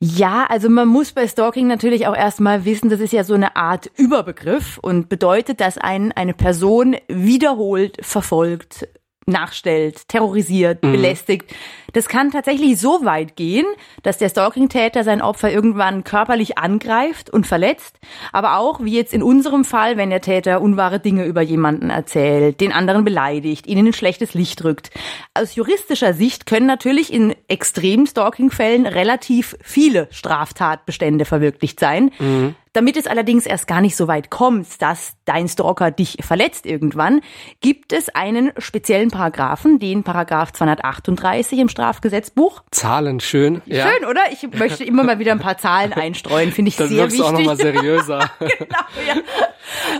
[0.00, 3.56] Ja, also man muss bei Stalking natürlich auch erstmal wissen, das ist ja so eine
[3.56, 8.88] Art Überbegriff und bedeutet, dass einen eine Person wiederholt verfolgt,
[9.26, 10.92] nachstellt, terrorisiert, mhm.
[10.92, 11.54] belästigt.
[11.92, 13.66] Das kann tatsächlich so weit gehen,
[14.02, 18.00] dass der Stalking-Täter sein Opfer irgendwann körperlich angreift und verletzt,
[18.32, 22.60] aber auch, wie jetzt in unserem Fall, wenn der Täter unwahre Dinge über jemanden erzählt,
[22.60, 24.90] den anderen beleidigt, ihn in ein schlechtes Licht rückt.
[25.34, 32.10] Aus juristischer Sicht können natürlich in extremen Stalking-Fällen relativ viele Straftatbestände verwirklicht sein.
[32.18, 32.56] Mhm.
[32.74, 37.20] Damit es allerdings erst gar nicht so weit kommt, dass dein Stalker dich verletzt irgendwann,
[37.60, 42.64] gibt es einen speziellen Paragraphen, den Paragraph 238 im Strafgesetzbuch.
[42.72, 43.62] Zahlen, schön.
[43.66, 43.88] Ja.
[43.88, 44.22] Schön, oder?
[44.32, 47.20] Ich möchte immer mal wieder ein paar Zahlen einstreuen, finde ich Dann sehr wichtig.
[47.20, 48.30] Dann wirkst du auch nochmal seriöser.
[48.40, 49.22] genau, ja.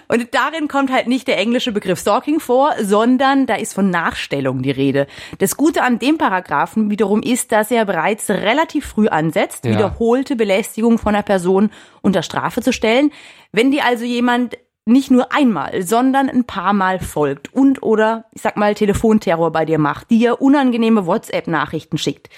[0.09, 4.63] Und darin kommt halt nicht der englische Begriff Stalking vor, sondern da ist von Nachstellung
[4.63, 5.07] die Rede.
[5.39, 9.73] Das Gute an dem Paragraphen wiederum ist, dass er bereits relativ früh ansetzt, ja.
[9.73, 11.71] wiederholte Belästigung von einer Person
[12.03, 13.13] unter Strafe zu stellen.
[13.53, 18.43] Wenn dir also jemand nicht nur einmal, sondern ein paar Mal folgt und oder, ich
[18.43, 22.29] sag mal, Telefonterror bei dir macht, dir unangenehme WhatsApp-Nachrichten schickt,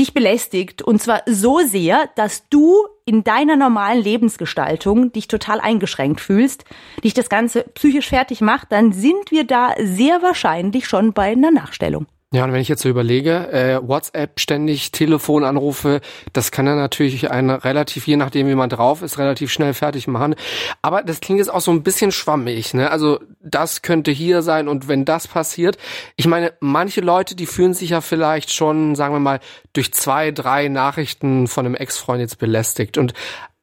[0.00, 2.74] dich belästigt und zwar so sehr, dass du
[3.04, 6.64] in deiner normalen Lebensgestaltung dich total eingeschränkt fühlst,
[7.04, 11.52] dich das Ganze psychisch fertig macht, dann sind wir da sehr wahrscheinlich schon bei einer
[11.52, 12.06] Nachstellung.
[12.32, 16.00] Ja, und wenn ich jetzt so überlege, äh, WhatsApp ständig, Telefonanrufe,
[16.32, 20.08] das kann dann natürlich einen relativ, je nachdem wie man drauf ist, relativ schnell fertig
[20.08, 20.34] machen.
[20.82, 22.90] Aber das klingt jetzt auch so ein bisschen schwammig, ne?
[22.90, 25.78] Also das könnte hier sein und wenn das passiert,
[26.16, 29.38] ich meine, manche Leute, die fühlen sich ja vielleicht schon, sagen wir mal,
[29.72, 33.14] durch zwei, drei Nachrichten von einem Ex-Freund jetzt belästigt und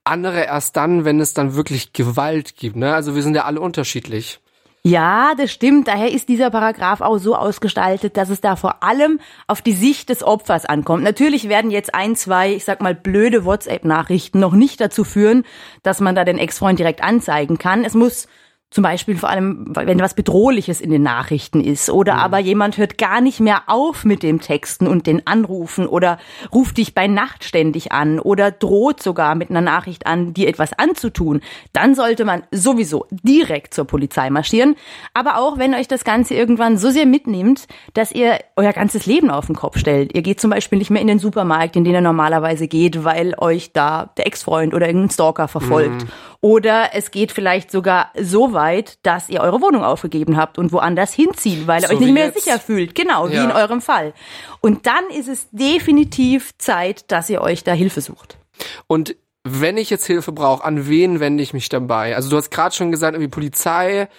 [0.05, 2.95] andere erst dann, wenn es dann wirklich Gewalt gibt, ne?
[2.95, 4.39] Also wir sind ja alle unterschiedlich.
[4.85, 5.87] Ja, das stimmt.
[5.87, 10.09] Daher ist dieser Paragraph auch so ausgestaltet, dass es da vor allem auf die Sicht
[10.09, 11.03] des Opfers ankommt.
[11.03, 15.45] Natürlich werden jetzt ein, zwei, ich sag mal, blöde WhatsApp-Nachrichten noch nicht dazu führen,
[15.83, 17.85] dass man da den Ex-Freund direkt anzeigen kann.
[17.85, 18.27] Es muss
[18.73, 21.91] zum Beispiel vor allem, wenn was Bedrohliches in den Nachrichten ist.
[21.91, 22.19] Oder mhm.
[22.19, 26.17] aber jemand hört gar nicht mehr auf mit dem Texten und den Anrufen oder
[26.51, 30.73] ruft dich bei Nacht ständig an oder droht sogar mit einer Nachricht an, dir etwas
[30.73, 31.41] anzutun.
[31.71, 34.75] Dann sollte man sowieso direkt zur Polizei marschieren.
[35.13, 39.29] Aber auch wenn euch das Ganze irgendwann so sehr mitnimmt, dass ihr euer ganzes Leben
[39.29, 40.15] auf den Kopf stellt.
[40.15, 43.35] Ihr geht zum Beispiel nicht mehr in den Supermarkt, in den ihr normalerweise geht, weil
[43.37, 46.05] euch da der Ex-Freund oder irgendein Stalker verfolgt.
[46.05, 46.09] Mhm.
[46.43, 51.13] Oder es geht vielleicht sogar so weit, dass ihr eure Wohnung aufgegeben habt und woanders
[51.13, 52.43] hinziehen, weil ihr so euch nicht mehr jetzt.
[52.43, 52.95] sicher fühlt.
[52.95, 53.31] Genau, ja.
[53.31, 54.13] wie in eurem Fall.
[54.59, 58.37] Und dann ist es definitiv Zeit, dass ihr euch da Hilfe sucht.
[58.87, 62.13] Und wenn ich jetzt Hilfe brauche, an wen wende ich mich dabei?
[62.13, 64.09] Also du hast gerade schon gesagt, irgendwie Polizei.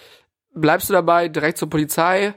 [0.55, 2.33] Bleibst du dabei direkt zur Polizei?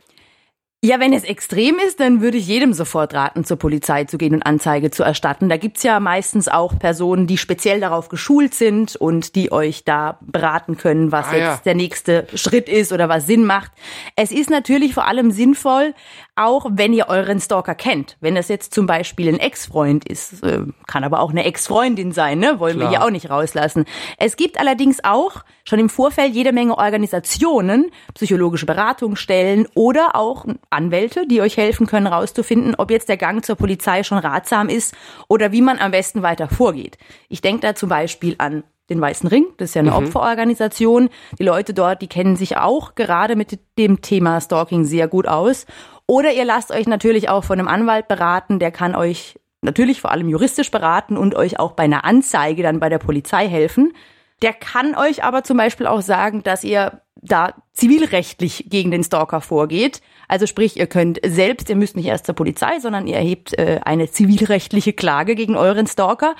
[0.80, 4.32] Ja, wenn es extrem ist, dann würde ich jedem sofort raten, zur Polizei zu gehen
[4.32, 5.48] und Anzeige zu erstatten.
[5.48, 10.18] Da gibt's ja meistens auch Personen, die speziell darauf geschult sind und die euch da
[10.20, 11.60] beraten können, was ah, jetzt ja.
[11.64, 13.72] der nächste Schritt ist oder was Sinn macht.
[14.14, 15.94] Es ist natürlich vor allem sinnvoll,
[16.38, 18.16] auch wenn ihr euren Stalker kennt.
[18.20, 22.38] Wenn es jetzt zum Beispiel ein Ex-Freund ist, äh, kann aber auch eine Ex-Freundin sein,
[22.38, 22.60] ne?
[22.60, 22.90] wollen Klar.
[22.90, 23.84] wir hier auch nicht rauslassen.
[24.18, 31.26] Es gibt allerdings auch schon im Vorfeld jede Menge Organisationen, psychologische Beratungsstellen oder auch Anwälte,
[31.26, 34.94] die euch helfen können, herauszufinden, ob jetzt der Gang zur Polizei schon ratsam ist
[35.28, 36.98] oder wie man am besten weiter vorgeht.
[37.28, 39.96] Ich denke da zum Beispiel an den Weißen Ring, das ist ja eine mhm.
[39.96, 41.10] Opferorganisation.
[41.38, 45.66] Die Leute dort, die kennen sich auch gerade mit dem Thema Stalking sehr gut aus.
[46.08, 50.10] Oder ihr lasst euch natürlich auch von einem Anwalt beraten, der kann euch natürlich vor
[50.10, 53.92] allem juristisch beraten und euch auch bei einer Anzeige dann bei der Polizei helfen.
[54.40, 59.42] Der kann euch aber zum Beispiel auch sagen, dass ihr da zivilrechtlich gegen den Stalker
[59.42, 60.00] vorgeht.
[60.28, 63.80] Also sprich, ihr könnt selbst, ihr müsst nicht erst zur Polizei, sondern ihr erhebt äh,
[63.84, 66.36] eine zivilrechtliche Klage gegen euren Stalker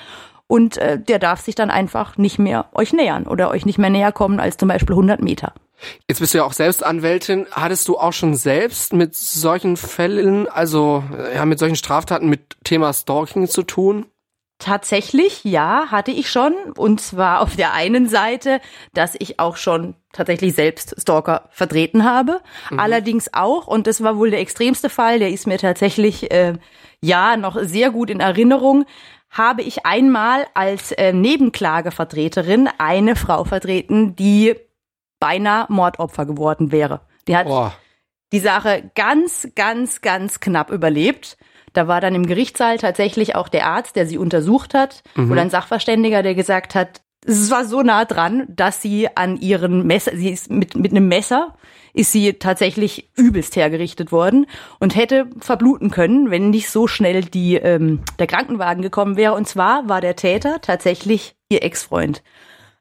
[0.47, 3.91] und äh, der darf sich dann einfach nicht mehr euch nähern oder euch nicht mehr
[3.91, 5.53] näher kommen als zum Beispiel 100 Meter.
[6.07, 7.47] Jetzt bist du ja auch selbst Anwältin.
[7.51, 12.93] Hattest du auch schon selbst mit solchen Fällen, also ja, mit solchen Straftaten mit Thema
[12.93, 14.05] Stalking zu tun?
[14.59, 16.53] Tatsächlich, ja, hatte ich schon.
[16.75, 18.59] Und zwar auf der einen Seite,
[18.93, 22.41] dass ich auch schon tatsächlich selbst Stalker vertreten habe.
[22.69, 22.79] Mhm.
[22.79, 26.55] Allerdings auch, und das war wohl der extremste Fall, der ist mir tatsächlich, äh,
[27.01, 28.83] ja, noch sehr gut in Erinnerung,
[29.29, 34.55] habe ich einmal als äh, Nebenklagevertreterin eine Frau vertreten, die
[35.19, 37.01] beinahe Mordopfer geworden wäre.
[37.27, 37.71] Die hat oh.
[38.31, 41.37] die Sache ganz, ganz, ganz knapp überlebt.
[41.73, 45.31] Da war dann im Gerichtssaal tatsächlich auch der Arzt, der sie untersucht hat, mhm.
[45.31, 49.85] oder ein Sachverständiger, der gesagt hat, es war so nah dran, dass sie an ihren
[49.85, 51.55] Messer, sie ist mit, mit einem Messer,
[51.93, 54.45] ist sie tatsächlich übelst hergerichtet worden
[54.79, 59.33] und hätte verbluten können, wenn nicht so schnell die, ähm, der Krankenwagen gekommen wäre.
[59.33, 62.23] Und zwar war der Täter tatsächlich ihr Ex-Freund.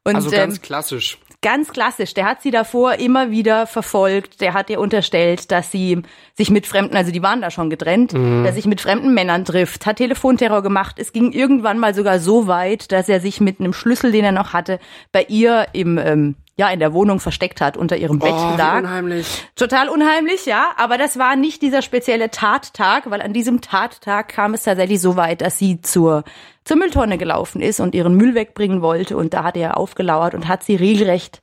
[0.05, 1.19] Und, also ganz ähm, klassisch.
[1.41, 2.15] Ganz klassisch.
[2.15, 4.41] Der hat sie davor immer wieder verfolgt.
[4.41, 6.03] Der hat ihr unterstellt, dass sie
[6.37, 8.43] sich mit Fremden, also die waren da schon getrennt, mhm.
[8.43, 10.97] dass sich mit fremden Männern trifft, hat Telefonterror gemacht.
[10.99, 14.33] Es ging irgendwann mal sogar so weit, dass er sich mit einem Schlüssel, den er
[14.33, 14.81] noch hatte,
[15.13, 18.81] bei ihr im ähm, ja in der Wohnung versteckt hat, unter ihrem Bett oh, lag.
[18.81, 19.27] unheimlich.
[19.55, 20.73] Total unheimlich, ja.
[20.77, 25.15] Aber das war nicht dieser spezielle Tattag, weil an diesem Tattag kam es tatsächlich so
[25.15, 26.25] weit, dass sie zur
[26.69, 30.49] zur Mülltonne gelaufen ist und ihren Müll wegbringen wollte und da hat er aufgelauert und
[30.49, 31.41] hat sie regelrecht,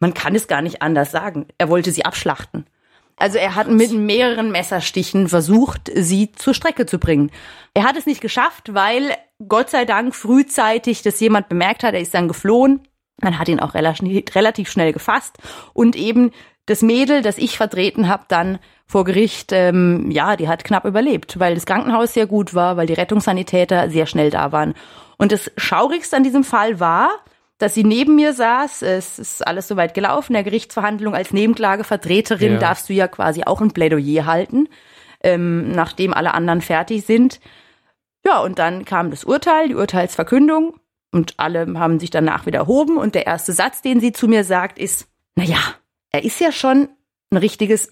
[0.00, 2.66] man kann es gar nicht anders sagen, er wollte sie abschlachten.
[3.14, 7.30] Also er hat mit mehreren Messerstichen versucht, sie zur Strecke zu bringen.
[7.72, 9.14] Er hat es nicht geschafft, weil
[9.46, 11.94] Gott sei Dank frühzeitig das jemand bemerkt hat.
[11.94, 12.80] Er ist dann geflohen.
[13.20, 15.38] Man hat ihn auch relativ schnell gefasst
[15.72, 16.32] und eben
[16.66, 18.58] das Mädel, das ich vertreten habe, dann
[18.88, 22.86] vor Gericht, ähm, ja, die hat knapp überlebt, weil das Krankenhaus sehr gut war, weil
[22.86, 24.74] die Rettungssanitäter sehr schnell da waren.
[25.18, 27.10] Und das Schaurigste an diesem Fall war,
[27.58, 28.82] dass sie neben mir saß.
[28.82, 30.32] Es ist alles soweit gelaufen.
[30.32, 32.58] Der Gerichtsverhandlung als Nebenklagevertreterin ja.
[32.58, 34.68] darfst du ja quasi auch ein Plädoyer halten,
[35.22, 37.40] ähm, nachdem alle anderen fertig sind.
[38.24, 40.76] Ja, und dann kam das Urteil, die Urteilsverkündung.
[41.10, 42.96] Und alle haben sich danach wieder erhoben.
[42.96, 45.58] Und der erste Satz, den sie zu mir sagt, ist, na ja,
[46.10, 46.88] er ist ja schon
[47.30, 47.88] ein richtiges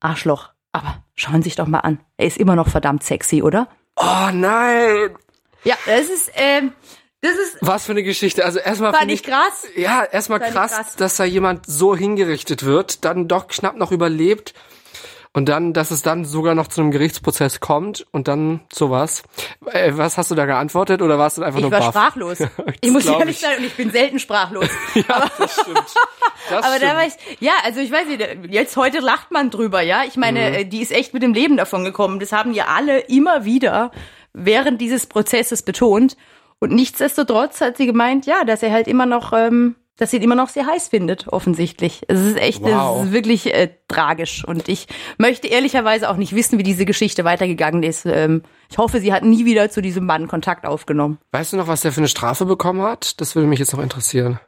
[0.00, 0.50] Arschloch.
[0.72, 2.00] Aber schauen Sie sich doch mal an.
[2.16, 3.68] Er ist immer noch verdammt sexy, oder?
[3.96, 5.16] Oh nein!
[5.64, 6.72] Ja, das ist, ähm,
[7.20, 7.58] das ist.
[7.60, 8.44] Was für eine Geschichte.
[8.44, 8.92] Also erstmal.
[8.92, 9.66] War nicht krass?
[9.76, 14.54] Ja, erstmal krass, krass, dass da jemand so hingerichtet wird, dann doch knapp noch überlebt
[15.32, 19.22] und dann, dass es dann sogar noch zu einem Gerichtsprozess kommt und dann sowas.
[19.72, 21.90] Äh, was hast du da geantwortet oder warst du einfach ich nur war baff?
[21.90, 22.38] sprachlos.
[22.80, 24.68] ich muss ehrlich sein und ich bin selten sprachlos.
[24.94, 25.78] ja, aber, das stimmt.
[26.48, 26.90] Das aber stimmt.
[26.90, 30.04] da war ich, ja, also ich weiß nicht, jetzt heute lacht man drüber, ja.
[30.04, 30.54] Ich meine, mhm.
[30.54, 32.18] Äh, die ist echt mit dem Leben davon gekommen.
[32.18, 33.92] Das haben ja alle immer wieder
[34.32, 36.16] während dieses Prozesses betont.
[36.58, 40.22] Und nichtsdestotrotz hat sie gemeint, ja, dass er halt immer noch ähm, dass sie ihn
[40.22, 42.02] immer noch sehr heiß findet, offensichtlich.
[42.08, 42.98] Es ist echt, wow.
[43.00, 44.44] es ist wirklich äh, tragisch.
[44.46, 44.86] Und ich
[45.18, 48.06] möchte ehrlicherweise auch nicht wissen, wie diese Geschichte weitergegangen ist.
[48.06, 51.18] Ähm, ich hoffe, sie hat nie wieder zu diesem Mann Kontakt aufgenommen.
[51.32, 53.20] Weißt du noch, was der für eine Strafe bekommen hat?
[53.20, 54.40] Das würde mich jetzt noch interessieren.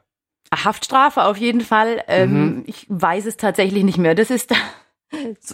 [0.53, 2.03] Haftstrafe auf jeden Fall.
[2.07, 2.63] Ähm, mhm.
[2.65, 4.15] Ich weiß es tatsächlich nicht mehr.
[4.15, 4.51] Das ist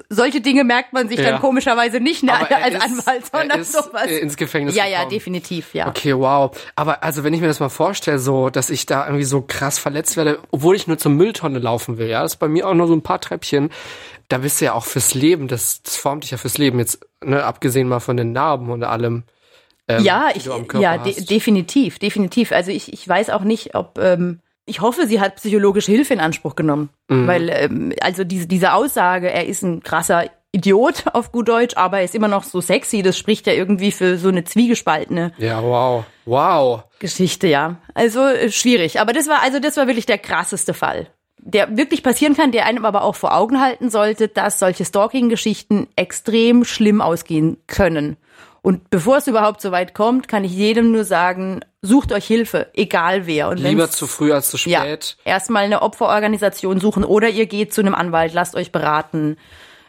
[0.09, 1.31] solche Dinge merkt man sich ja.
[1.31, 4.07] dann komischerweise nicht ne, als ist, Anwalt, sondern sowas.
[4.07, 4.75] Ins Gefängnis.
[4.75, 5.03] Ja, gekommen.
[5.03, 5.87] ja, definitiv, ja.
[5.87, 6.51] Okay, wow.
[6.75, 9.79] Aber also wenn ich mir das mal vorstelle, so, dass ich da irgendwie so krass
[9.79, 12.73] verletzt werde, obwohl ich nur zur Mülltonne laufen will, ja, das ist bei mir auch
[12.73, 13.69] nur so ein paar Treppchen.
[14.27, 17.05] Da bist du ja auch fürs Leben, das, das formt dich ja fürs Leben jetzt,
[17.23, 19.23] ne, abgesehen mal von den Narben und allem.
[19.87, 20.47] Ähm, ja, ich,
[20.79, 22.51] ja, de definitiv, definitiv.
[22.51, 26.19] Also ich, ich weiß auch nicht, ob ähm, ich hoffe, sie hat psychologische Hilfe in
[26.19, 26.89] Anspruch genommen.
[27.07, 27.27] Mhm.
[27.27, 31.99] Weil, ähm, also diese, diese Aussage, er ist ein krasser Idiot auf gut Deutsch, aber
[31.99, 35.33] er ist immer noch so sexy, das spricht ja irgendwie für so eine zwiegespaltene.
[35.37, 36.05] Ja, wow.
[36.25, 36.83] Wow.
[36.99, 37.77] Geschichte, ja.
[37.93, 38.99] Also äh, schwierig.
[38.99, 41.07] Aber das war, also das war wirklich der krasseste Fall.
[41.41, 45.87] Der wirklich passieren kann, der einem aber auch vor Augen halten sollte, dass solche Stalking-Geschichten
[45.95, 48.17] extrem schlimm ausgehen können.
[48.61, 52.67] Und bevor es überhaupt so weit kommt, kann ich jedem nur sagen, sucht euch Hilfe,
[52.73, 53.49] egal wer.
[53.49, 55.17] Und Lieber zu früh als zu spät.
[55.25, 59.37] Ja, erstmal eine Opferorganisation suchen oder ihr geht zu einem Anwalt, lasst euch beraten.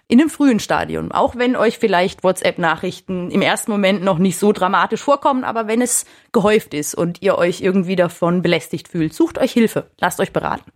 [0.07, 1.12] In einem frühen Stadium.
[1.12, 5.81] Auch wenn euch vielleicht WhatsApp-Nachrichten im ersten Moment noch nicht so dramatisch vorkommen, aber wenn
[5.81, 10.33] es gehäuft ist und ihr euch irgendwie davon belästigt fühlt, sucht euch Hilfe, lasst euch
[10.33, 10.72] beraten.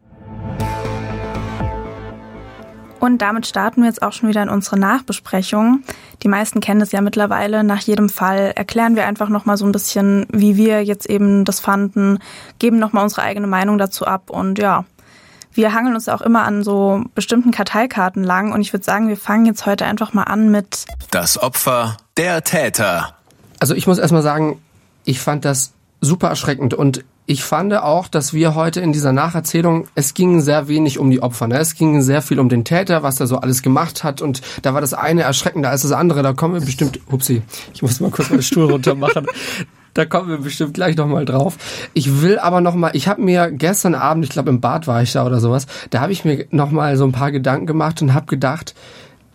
[3.04, 5.82] Und damit starten wir jetzt auch schon wieder in unsere Nachbesprechung.
[6.22, 7.62] Die meisten kennen es ja mittlerweile.
[7.62, 11.60] Nach jedem Fall erklären wir einfach nochmal so ein bisschen, wie wir jetzt eben das
[11.60, 12.18] fanden,
[12.58, 14.86] geben nochmal unsere eigene Meinung dazu ab und ja.
[15.52, 19.18] Wir hangeln uns auch immer an so bestimmten Karteikarten lang und ich würde sagen, wir
[19.18, 23.16] fangen jetzt heute einfach mal an mit Das Opfer, der Täter.
[23.60, 24.62] Also ich muss erstmal sagen,
[25.04, 29.86] ich fand das super erschreckend und ich fand auch, dass wir heute in dieser Nacherzählung,
[29.94, 31.48] es ging sehr wenig um die Opfer.
[31.48, 31.58] Ne?
[31.58, 34.20] Es ging sehr viel um den Täter, was er so alles gemacht hat.
[34.20, 36.22] Und da war das eine erschreckender als das andere.
[36.22, 39.26] Da kommen wir bestimmt, upsi, ich muss mal kurz meinen Stuhl runter machen.
[39.94, 41.56] Da kommen wir bestimmt gleich nochmal drauf.
[41.94, 45.12] Ich will aber nochmal, ich habe mir gestern Abend, ich glaube im Bad war ich
[45.12, 48.26] da oder sowas, da habe ich mir nochmal so ein paar Gedanken gemacht und habe
[48.26, 48.74] gedacht,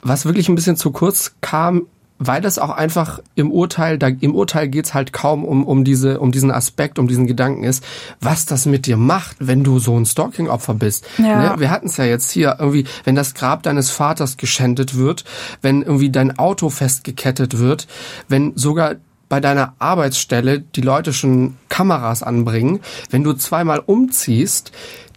[0.01, 1.87] was wirklich ein bisschen zu kurz kam,
[2.19, 6.19] weil das auch einfach im Urteil, da, im Urteil geht's halt kaum um, um, diese,
[6.19, 7.83] um diesen Aspekt, um diesen Gedanken ist,
[8.19, 11.07] was das mit dir macht, wenn du so ein Stalking-Opfer bist.
[11.17, 11.53] Ja.
[11.53, 11.59] Ne?
[11.59, 15.23] Wir hatten es ja jetzt hier irgendwie, wenn das Grab deines Vaters geschändet wird,
[15.61, 17.87] wenn irgendwie dein Auto festgekettet wird,
[18.27, 18.95] wenn sogar
[19.29, 22.81] bei deiner Arbeitsstelle die Leute schon Kameras anbringen,
[23.11, 24.71] wenn du zweimal umziehst,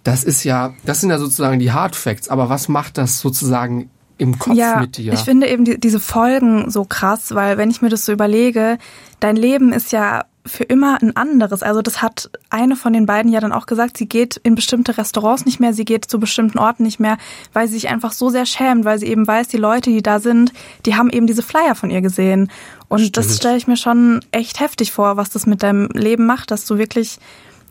[0.05, 3.89] das ist ja, das sind ja sozusagen die Hard Facts, aber was macht das sozusagen
[4.19, 5.13] im Kopf ja, mit dir.
[5.13, 8.79] Ich finde eben die, diese Folgen so krass, weil wenn ich mir das so überlege,
[9.21, 11.63] dein Leben ist ja für immer ein anderes.
[11.63, 14.99] Also das hat eine von den beiden ja dann auch gesagt, sie geht in bestimmte
[14.99, 17.17] Restaurants nicht mehr, sie geht zu bestimmten Orten nicht mehr,
[17.53, 20.19] weil sie sich einfach so sehr schämt, weil sie eben weiß, die Leute, die da
[20.19, 20.53] sind,
[20.85, 22.51] die haben eben diese Flyer von ihr gesehen.
[22.89, 23.17] Und Stimmt.
[23.17, 26.65] das stelle ich mir schon echt heftig vor, was das mit deinem Leben macht, dass
[26.65, 27.19] du wirklich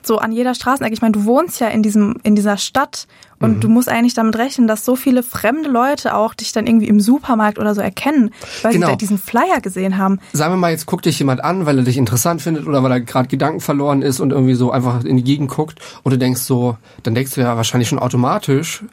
[0.08, 0.94] so an jeder Straßenecke.
[0.94, 3.08] Ich meine, du wohnst ja in diesem in dieser Stadt
[3.40, 3.60] und mhm.
[3.62, 7.00] du musst eigentlich damit rechnen, dass so viele fremde Leute auch dich dann irgendwie im
[7.00, 8.32] Supermarkt oder so erkennen,
[8.62, 8.90] weil genau.
[8.92, 10.20] sie diesen Flyer gesehen haben.
[10.34, 12.92] Sagen wir mal, jetzt guckt dich jemand an, weil er dich interessant findet oder weil
[12.92, 16.18] er gerade Gedanken verloren ist und irgendwie so einfach in die Gegend guckt und du
[16.18, 18.84] denkst so, dann denkst du ja wahrscheinlich schon automatisch,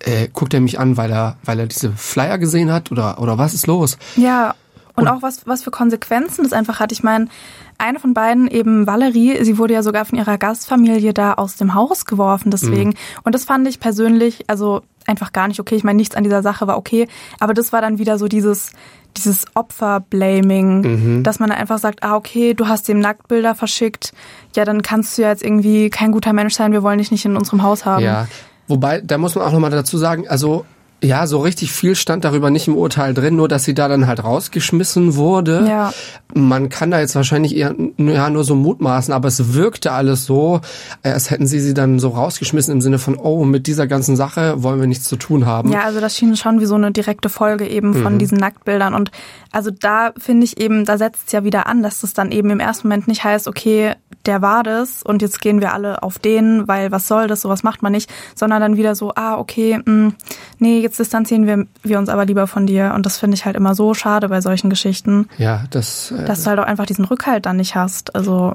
[0.00, 3.38] äh, guckt er mich an, weil er, weil er diese Flyer gesehen hat oder, oder
[3.38, 3.98] was ist los?
[4.16, 4.54] Ja,
[4.94, 6.92] und, und auch was, was für Konsequenzen das einfach hat.
[6.92, 7.28] Ich meine,
[7.82, 11.74] eine von beiden, eben Valerie, sie wurde ja sogar von ihrer Gastfamilie da aus dem
[11.74, 12.90] Haus geworfen, deswegen.
[12.90, 12.96] Mhm.
[13.24, 15.74] Und das fand ich persönlich, also einfach gar nicht okay.
[15.74, 17.08] Ich meine, nichts an dieser Sache war okay,
[17.40, 18.70] aber das war dann wieder so dieses,
[19.16, 21.22] dieses Opferblaming, mhm.
[21.22, 24.12] dass man dann einfach sagt, ah, okay, du hast dem Nacktbilder verschickt,
[24.56, 27.24] ja, dann kannst du ja jetzt irgendwie kein guter Mensch sein, wir wollen dich nicht
[27.24, 28.04] in unserem Haus haben.
[28.04, 28.28] Ja.
[28.68, 30.64] Wobei, da muss man auch nochmal dazu sagen, also
[31.02, 34.06] ja, so richtig viel stand darüber nicht im Urteil drin, nur dass sie da dann
[34.06, 35.64] halt rausgeschmissen wurde.
[35.68, 35.92] Ja.
[36.34, 40.60] Man kann da jetzt wahrscheinlich eher ja, nur so mutmaßen, aber es wirkte alles so,
[41.02, 44.62] als hätten sie sie dann so rausgeschmissen im Sinne von, oh, mit dieser ganzen Sache
[44.62, 45.72] wollen wir nichts zu tun haben.
[45.72, 48.18] Ja, also das schien schon wie so eine direkte Folge eben von mhm.
[48.18, 48.94] diesen Nacktbildern.
[48.94, 49.10] Und
[49.50, 52.50] also da finde ich eben, da setzt es ja wieder an, dass das dann eben
[52.50, 53.94] im ersten Moment nicht heißt, okay,
[54.26, 57.62] der war das und jetzt gehen wir alle auf den, weil was soll das, sowas
[57.62, 60.14] macht man nicht, sondern dann wieder so, ah, okay, mh, mm,
[60.58, 62.92] nee, jetzt distanzieren wir, wir uns aber lieber von dir.
[62.94, 65.28] Und das finde ich halt immer so schade bei solchen Geschichten.
[65.38, 66.10] Ja, das.
[66.10, 68.14] Äh, dass du halt auch einfach diesen Rückhalt dann nicht hast.
[68.14, 68.54] Also.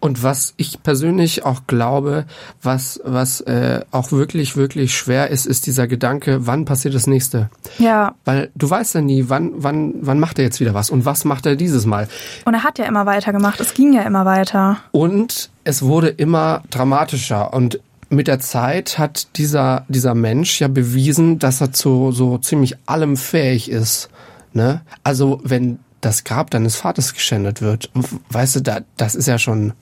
[0.00, 2.24] Und was ich persönlich auch glaube,
[2.62, 7.50] was, was äh, auch wirklich, wirklich schwer ist, ist dieser Gedanke, wann passiert das nächste?
[7.78, 8.14] Ja.
[8.24, 11.26] Weil du weißt ja nie, wann, wann, wann macht er jetzt wieder was und was
[11.26, 12.08] macht er dieses Mal.
[12.46, 14.78] Und er hat ja immer weitergemacht, es ging ja immer weiter.
[14.90, 17.78] Und es wurde immer dramatischer und
[18.10, 23.16] mit der Zeit hat dieser, dieser Mensch ja bewiesen, dass er zu so ziemlich allem
[23.16, 24.10] fähig ist.
[24.52, 24.82] Ne?
[25.04, 27.90] Also wenn das Grab deines Vaters geschändet wird,
[28.30, 29.72] weißt du, da, das ist ja schon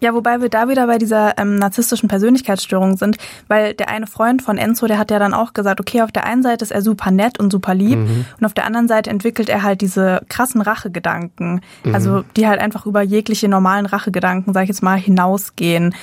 [0.00, 3.16] ja, wobei wir da wieder bei dieser ähm, narzisstischen Persönlichkeitsstörung sind,
[3.48, 6.24] weil der eine Freund von Enzo, der hat ja dann auch gesagt, okay, auf der
[6.24, 8.24] einen Seite ist er super nett und super lieb mhm.
[8.38, 11.94] und auf der anderen Seite entwickelt er halt diese krassen Rachegedanken, mhm.
[11.94, 15.94] also die halt einfach über jegliche normalen Rachegedanken, sag ich jetzt mal, hinausgehen.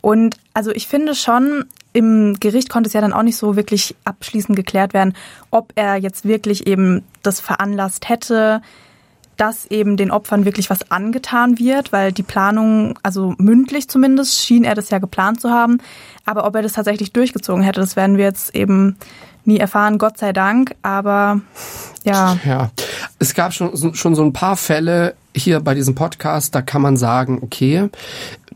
[0.00, 3.96] Und also ich finde schon, im Gericht konnte es ja dann auch nicht so wirklich
[4.04, 5.14] abschließend geklärt werden,
[5.50, 8.62] ob er jetzt wirklich eben das veranlasst hätte,
[9.36, 14.64] dass eben den Opfern wirklich was angetan wird, weil die Planung, also mündlich zumindest, schien
[14.64, 15.78] er das ja geplant zu haben.
[16.26, 18.96] Aber ob er das tatsächlich durchgezogen hätte, das werden wir jetzt eben
[19.44, 20.74] nie erfahren, Gott sei Dank.
[20.82, 21.40] Aber
[22.04, 22.38] ja.
[22.44, 22.70] Ja,
[23.18, 26.96] es gab schon, schon so ein paar Fälle hier bei diesem Podcast, da kann man
[26.96, 27.88] sagen, okay,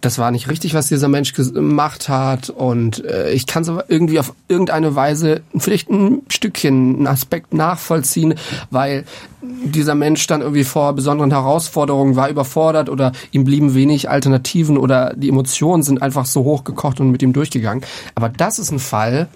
[0.01, 3.85] das war nicht richtig, was dieser Mensch gemacht hat und äh, ich kann es aber
[3.89, 8.35] irgendwie auf irgendeine Weise vielleicht ein Stückchen, einen Aspekt nachvollziehen,
[8.71, 9.05] weil
[9.43, 15.15] dieser Mensch dann irgendwie vor besonderen Herausforderungen war überfordert oder ihm blieben wenig Alternativen oder
[15.15, 17.85] die Emotionen sind einfach so hochgekocht und mit ihm durchgegangen.
[18.15, 19.29] Aber das ist ein Fall,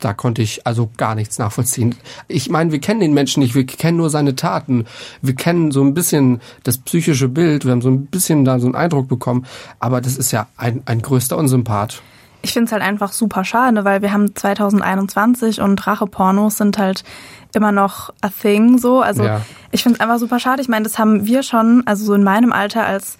[0.00, 1.94] da konnte ich also gar nichts nachvollziehen.
[2.28, 4.86] Ich meine, wir kennen den Menschen nicht, wir kennen nur seine Taten.
[5.22, 8.66] Wir kennen so ein bisschen das psychische Bild, wir haben so ein bisschen da so
[8.66, 9.46] einen Eindruck bekommen,
[9.78, 12.02] aber das ist ja ein, ein größter Unsympath.
[12.42, 17.04] Ich finde es halt einfach super schade, weil wir haben 2021 und Rachepornos sind halt
[17.54, 19.02] immer noch a thing so.
[19.02, 19.42] Also ja.
[19.72, 20.62] ich finde es einfach super schade.
[20.62, 23.18] Ich meine, das haben wir schon, also so in meinem Alter als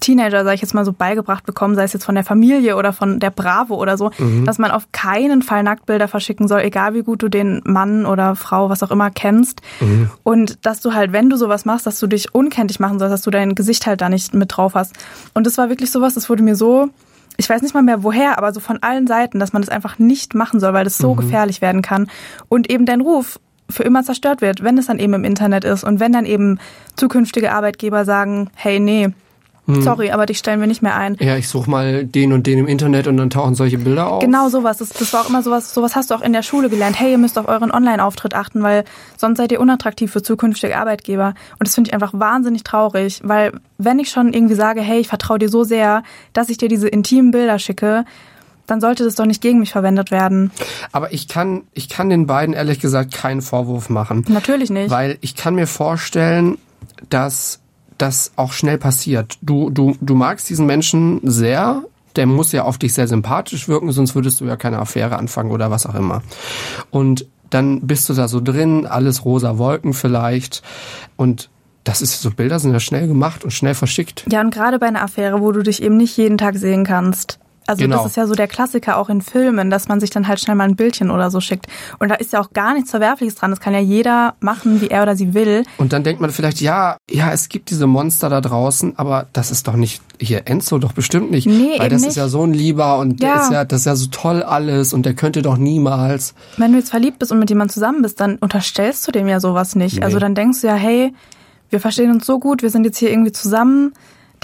[0.00, 2.92] Teenager, sage ich jetzt mal so, beigebracht bekommen, sei es jetzt von der Familie oder
[2.92, 4.44] von der Bravo oder so, mhm.
[4.44, 8.36] dass man auf keinen Fall Nacktbilder verschicken soll, egal wie gut du den Mann oder
[8.36, 9.60] Frau, was auch immer kennst.
[9.80, 10.10] Mhm.
[10.22, 13.22] Und dass du halt, wenn du sowas machst, dass du dich unkenntlich machen sollst, dass
[13.22, 14.94] du dein Gesicht halt da nicht mit drauf hast.
[15.34, 16.88] Und das war wirklich sowas, das wurde mir so,
[17.36, 19.98] ich weiß nicht mal mehr woher, aber so von allen Seiten, dass man das einfach
[19.98, 21.18] nicht machen soll, weil das so mhm.
[21.18, 22.08] gefährlich werden kann.
[22.48, 23.38] Und eben dein Ruf
[23.68, 26.58] für immer zerstört wird, wenn es dann eben im Internet ist und wenn dann eben
[26.94, 29.10] zukünftige Arbeitgeber sagen, hey, nee,
[29.66, 29.82] hm.
[29.82, 31.16] Sorry, aber dich stellen wir nicht mehr ein.
[31.18, 34.20] Ja, ich suche mal den und den im Internet und dann tauchen solche Bilder auf.
[34.20, 34.78] Genau sowas.
[34.78, 36.98] Das, das war auch immer sowas, sowas hast du auch in der Schule gelernt.
[36.98, 38.84] Hey, ihr müsst auf euren Online-Auftritt achten, weil
[39.16, 41.34] sonst seid ihr unattraktiv für zukünftige Arbeitgeber.
[41.58, 45.08] Und das finde ich einfach wahnsinnig traurig, weil wenn ich schon irgendwie sage, hey, ich
[45.08, 48.04] vertraue dir so sehr, dass ich dir diese intimen Bilder schicke,
[48.66, 50.50] dann sollte das doch nicht gegen mich verwendet werden.
[50.92, 54.24] Aber ich kann, ich kann den beiden ehrlich gesagt keinen Vorwurf machen.
[54.28, 54.90] Natürlich nicht.
[54.90, 56.58] Weil ich kann mir vorstellen,
[57.08, 57.60] dass
[57.98, 59.38] das auch schnell passiert.
[59.42, 61.82] Du, du, du magst diesen Menschen sehr,
[62.16, 65.50] der muss ja auf dich sehr sympathisch wirken, sonst würdest du ja keine Affäre anfangen
[65.50, 66.22] oder was auch immer.
[66.90, 70.62] Und dann bist du da so drin, alles rosa Wolken vielleicht.
[71.16, 71.50] Und
[71.84, 74.26] das ist so Bilder sind ja schnell gemacht und schnell verschickt.
[74.30, 77.38] Ja, und gerade bei einer Affäre, wo du dich eben nicht jeden Tag sehen kannst.
[77.66, 77.98] Also Genau.
[77.98, 80.56] das ist ja so der Klassiker auch in Filmen, dass man sich dann halt schnell
[80.56, 81.66] mal ein Bildchen oder so schickt.
[81.98, 83.50] Und da ist ja auch gar nichts Verwerfliches dran.
[83.50, 85.64] Das kann ja jeder machen, wie er oder sie will.
[85.78, 89.50] Und dann denkt man vielleicht, ja, ja, es gibt diese Monster da draußen, aber das
[89.50, 92.10] ist doch nicht hier Enzo doch bestimmt nicht, Nee, weil das nicht.
[92.10, 93.42] ist ja so ein Lieber und der Ja.
[93.42, 96.34] ist ja, das ist ja so toll alles und der könnte doch niemals.
[96.56, 99.40] Wenn du jetzt verliebt bist und mit jemandem zusammen bist, dann unterstellst du dem ja
[99.40, 99.96] sowas nicht.
[99.98, 100.02] Nee.
[100.04, 101.12] Also dann denkst du ja, hey,
[101.68, 103.92] wir verstehen uns so gut, wir sind jetzt hier irgendwie zusammen,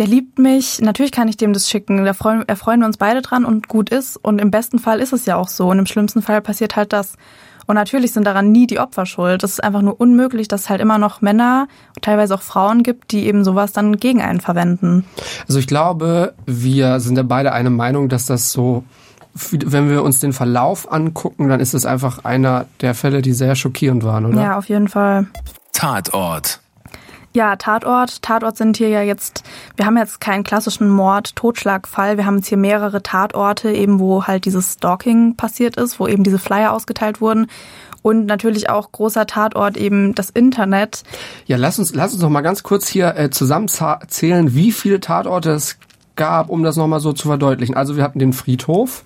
[0.03, 3.23] der liebt mich, natürlich kann ich dem das schicken, da freuen, erfreuen wir uns beide
[3.23, 4.17] dran und gut ist.
[4.17, 6.93] Und im besten Fall ist es ja auch so und im schlimmsten Fall passiert halt
[6.93, 7.13] das.
[7.69, 9.45] Und natürlich sind daran nie die Opfer schuld.
[9.45, 11.69] Das ist einfach nur unmöglich, dass es halt immer noch Männer,
[12.01, 15.05] teilweise auch Frauen gibt, die eben sowas dann gegen einen verwenden.
[15.47, 18.83] Also ich glaube, wir sind ja beide eine Meinung, dass das so,
[19.53, 23.55] wenn wir uns den Verlauf angucken, dann ist es einfach einer der Fälle, die sehr
[23.55, 24.43] schockierend waren, oder?
[24.43, 25.29] Ja, auf jeden Fall.
[25.73, 26.62] Tatort.
[27.35, 28.21] Ja, Tatort.
[28.23, 29.43] Tatort sind hier ja jetzt,
[29.77, 32.19] wir haben jetzt keinen klassischen Mord-Totschlag-Fall.
[32.19, 36.25] Wir haben jetzt hier mehrere Tatorte, eben wo halt dieses Stalking passiert ist, wo eben
[36.25, 37.47] diese Flyer ausgeteilt wurden.
[38.03, 41.05] Und natürlich auch großer Tatort eben das Internet.
[41.47, 45.53] Ja, lass uns, lass uns noch mal ganz kurz hier äh, zusammenzählen, wie viele Tatorte
[45.53, 45.79] es
[46.17, 47.77] gab, um das noch mal so zu verdeutlichen.
[47.77, 49.05] Also wir hatten den Friedhof.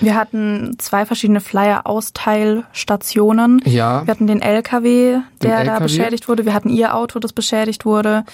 [0.00, 3.60] Wir hatten zwei verschiedene Flyer-Austeilstationen.
[3.64, 4.06] Ja.
[4.06, 5.82] Wir hatten den LKW, der da LKW.
[5.84, 6.44] beschädigt wurde.
[6.44, 8.24] Wir hatten ihr Auto, das beschädigt wurde.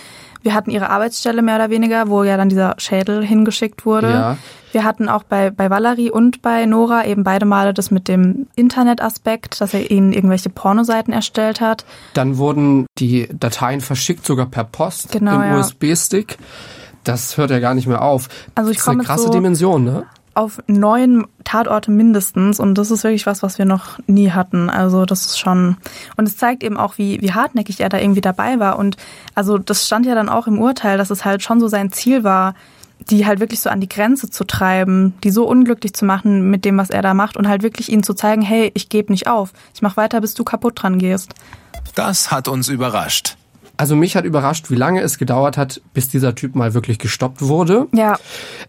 [0.43, 4.09] Wir hatten ihre Arbeitsstelle mehr oder weniger, wo ja dann dieser Schädel hingeschickt wurde.
[4.11, 4.37] Ja.
[4.73, 8.47] Wir hatten auch bei, bei Valerie und bei Nora eben beide Male das mit dem
[8.57, 11.85] Internetaspekt, dass er ihnen irgendwelche Pornoseiten erstellt hat.
[12.15, 15.59] Dann wurden die Dateien verschickt, sogar per Post Genau, im ja.
[15.59, 16.39] USB-Stick.
[17.05, 18.29] Das hört ja gar nicht mehr auf.
[18.55, 20.05] Also ich das ist eine krasse so- Dimension, ne?
[20.41, 24.71] Auf neun Tatorte mindestens und das ist wirklich was, was wir noch nie hatten.
[24.71, 25.77] Also das ist schon
[26.17, 28.97] und es zeigt eben auch, wie wie hartnäckig er da irgendwie dabei war und
[29.35, 32.25] also das stand ja dann auch im Urteil, dass es halt schon so sein Ziel
[32.25, 32.55] war,
[33.11, 36.65] die halt wirklich so an die Grenze zu treiben, die so unglücklich zu machen mit
[36.65, 39.27] dem, was er da macht und halt wirklich ihnen zu zeigen, hey, ich gebe nicht
[39.27, 41.35] auf, ich mach weiter, bis du kaputt dran gehst.
[41.95, 43.37] Das hat uns überrascht.
[43.81, 47.41] Also mich hat überrascht, wie lange es gedauert hat, bis dieser Typ mal wirklich gestoppt
[47.41, 47.87] wurde.
[47.95, 48.19] Ja,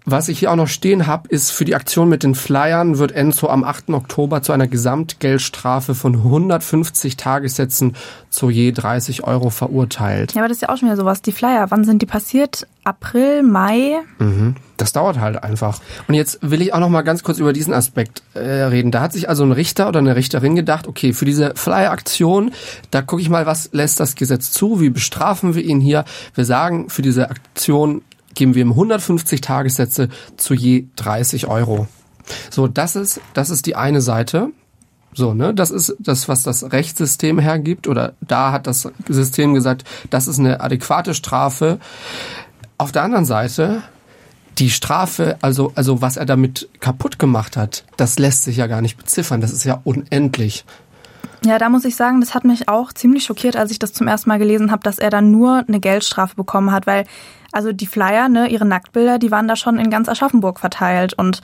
[0.05, 3.11] Was ich hier auch noch stehen habe, ist für die Aktion mit den Flyern wird
[3.11, 3.89] Enzo am 8.
[3.89, 7.97] Oktober zu einer Gesamtgeldstrafe von 150 Tagessätzen
[8.29, 10.31] zu je 30 Euro verurteilt.
[10.31, 11.21] ja, aber das ist ja auch schon wieder sowas.
[11.21, 12.65] Die Flyer, wann sind die passiert?
[12.83, 13.99] April, Mai?
[14.77, 15.79] Das dauert halt einfach.
[16.07, 18.91] Und jetzt will ich auch noch mal ganz kurz über diesen Aspekt äh, reden.
[18.91, 22.51] Da hat sich also ein Richter oder eine Richterin gedacht, okay, für diese Flyer-Aktion,
[22.89, 26.05] da gucke ich mal, was lässt das Gesetz zu, wie bestrafen wir ihn hier.
[26.33, 28.01] Wir sagen, für diese Aktion
[28.33, 31.87] geben wir ihm 150 Tagessätze zu je 30 Euro.
[32.49, 34.51] So, das ist, das ist die eine Seite.
[35.13, 39.83] So, ne, das ist das, was das Rechtssystem hergibt, oder da hat das System gesagt,
[40.09, 41.79] das ist eine adäquate Strafe.
[42.81, 43.83] Auf der anderen Seite,
[44.57, 48.81] die Strafe, also, also was er damit kaputt gemacht hat, das lässt sich ja gar
[48.81, 49.39] nicht beziffern.
[49.39, 50.65] Das ist ja unendlich.
[51.45, 54.07] Ja, da muss ich sagen, das hat mich auch ziemlich schockiert, als ich das zum
[54.07, 57.05] ersten Mal gelesen habe, dass er dann nur eine Geldstrafe bekommen hat, weil
[57.51, 61.43] also die Flyer, ne, ihre Nacktbilder, die waren da schon in ganz Aschaffenburg verteilt und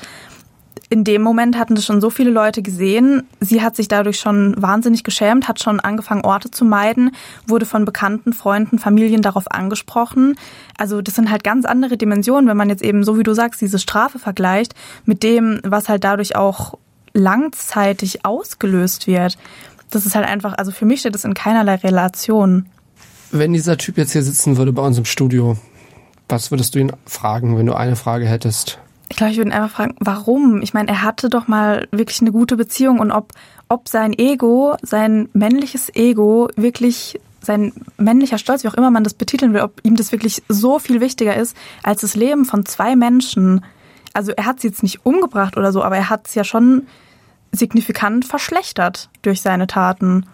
[0.89, 3.23] in dem Moment hatten das schon so viele Leute gesehen.
[3.41, 7.11] Sie hat sich dadurch schon wahnsinnig geschämt, hat schon angefangen, Orte zu meiden,
[7.45, 10.35] wurde von Bekannten, Freunden, Familien darauf angesprochen.
[10.77, 13.59] Also das sind halt ganz andere Dimensionen, wenn man jetzt eben, so wie du sagst,
[13.59, 14.75] diese Strafe vergleicht
[15.05, 16.75] mit dem, was halt dadurch auch
[17.13, 19.37] langzeitig ausgelöst wird.
[19.89, 22.67] Das ist halt einfach, also für mich steht das in keinerlei Relation.
[23.31, 25.57] Wenn dieser Typ jetzt hier sitzen würde bei uns im Studio,
[26.29, 28.79] was würdest du ihn fragen, wenn du eine Frage hättest?
[29.09, 30.61] Ich glaube, ich würde ihn einfach fragen, warum?
[30.61, 33.33] Ich meine, er hatte doch mal wirklich eine gute Beziehung und ob,
[33.69, 39.13] ob sein Ego, sein männliches Ego wirklich sein männlicher Stolz, wie auch immer man das
[39.13, 42.95] betiteln will, ob ihm das wirklich so viel wichtiger ist als das Leben von zwei
[42.95, 43.63] Menschen.
[44.13, 46.87] Also er hat sie jetzt nicht umgebracht oder so, aber er hat es ja schon
[47.51, 50.25] signifikant verschlechtert durch seine Taten.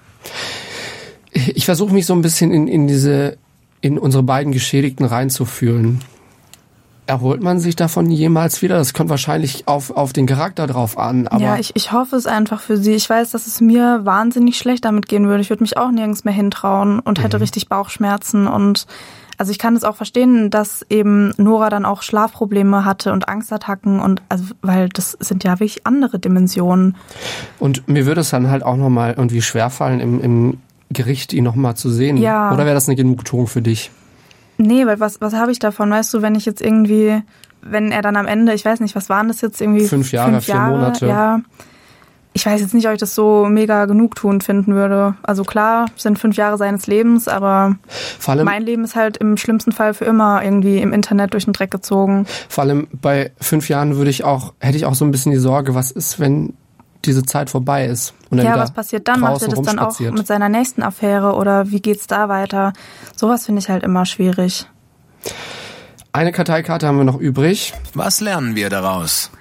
[1.34, 3.38] Ich versuche mich so ein bisschen in, in diese,
[3.82, 6.02] in unsere beiden Geschädigten reinzufühlen.
[7.06, 8.78] Erholt man sich davon jemals wieder?
[8.78, 11.28] Das kommt wahrscheinlich auf, auf den Charakter drauf an.
[11.28, 12.94] Aber ja, ich, ich hoffe es einfach für sie.
[12.94, 15.42] Ich weiß, dass es mir wahnsinnig schlecht damit gehen würde.
[15.42, 18.48] Ich würde mich auch nirgends mehr hintrauen und hätte richtig Bauchschmerzen.
[18.48, 18.88] Und
[19.38, 24.00] also ich kann es auch verstehen, dass eben Nora dann auch Schlafprobleme hatte und Angstattacken
[24.00, 26.96] und also weil das sind ja wirklich andere Dimensionen.
[27.60, 30.58] Und mir würde es dann halt auch nochmal irgendwie schwerfallen, im, im
[30.90, 32.18] Gericht ihn nochmal zu sehen.
[32.18, 32.54] Ja.
[32.54, 33.92] Oder wäre das eine Genugtuung für dich?
[34.58, 35.90] Nee, weil was, was habe ich davon?
[35.90, 37.22] Weißt du, wenn ich jetzt irgendwie,
[37.62, 39.88] wenn er dann am Ende, ich weiß nicht, was waren das jetzt irgendwie?
[39.88, 41.08] Fünf Jahre, vier Monate.
[41.08, 41.40] Ja.
[42.34, 45.16] ich weiß jetzt nicht, ob ich das so mega genugtuend finden würde.
[45.24, 47.76] Also klar, sind fünf Jahre seines Lebens, aber
[48.44, 51.72] mein Leben ist halt im schlimmsten Fall für immer irgendwie im Internet durch den Dreck
[51.72, 52.26] gezogen.
[52.50, 55.38] vor allem bei fünf Jahren würde ich auch, hätte ich auch so ein bisschen die
[55.38, 56.54] Sorge, was ist, wenn
[57.06, 59.20] diese Zeit vorbei ist und er Ja, was passiert dann?
[59.20, 62.74] Macht er das dann auch mit seiner nächsten Affäre oder wie geht's da weiter?
[63.16, 64.68] Sowas finde ich halt immer schwierig.
[66.12, 67.74] Eine Karteikarte haben wir noch übrig.
[67.94, 69.32] Was lernen wir daraus?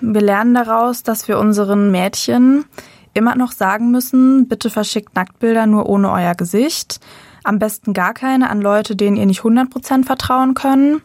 [0.00, 2.64] Wir lernen daraus, dass wir unseren Mädchen
[3.14, 7.00] immer noch sagen müssen, bitte verschickt Nacktbilder nur ohne euer Gesicht.
[7.42, 11.02] Am besten gar keine an Leute, denen ihr nicht 100% vertrauen können.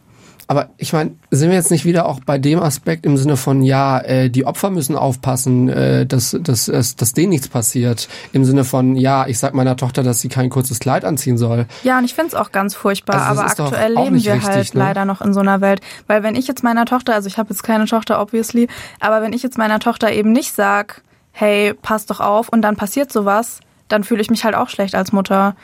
[0.48, 3.62] Aber ich meine, sind wir jetzt nicht wieder auch bei dem Aspekt im Sinne von,
[3.62, 8.08] ja, äh, die Opfer müssen aufpassen, äh, dass, dass, dass, dass denen nichts passiert.
[8.32, 11.66] Im Sinne von, ja, ich sag meiner Tochter, dass sie kein kurzes Kleid anziehen soll.
[11.82, 14.80] Ja, und ich find's auch ganz furchtbar, Also aber aktuell leben wir richtig, halt ne?
[14.80, 15.80] leider noch in so einer Welt.
[16.06, 18.68] Weil wenn ich jetzt meiner Tochter, also ich habe jetzt keine Tochter, obviously,
[19.00, 22.76] aber wenn ich jetzt meiner Tochter eben nicht sag, hey, pass doch auf und dann
[22.76, 25.56] passiert sowas, dann fühle ich mich halt auch schlecht als Mutter.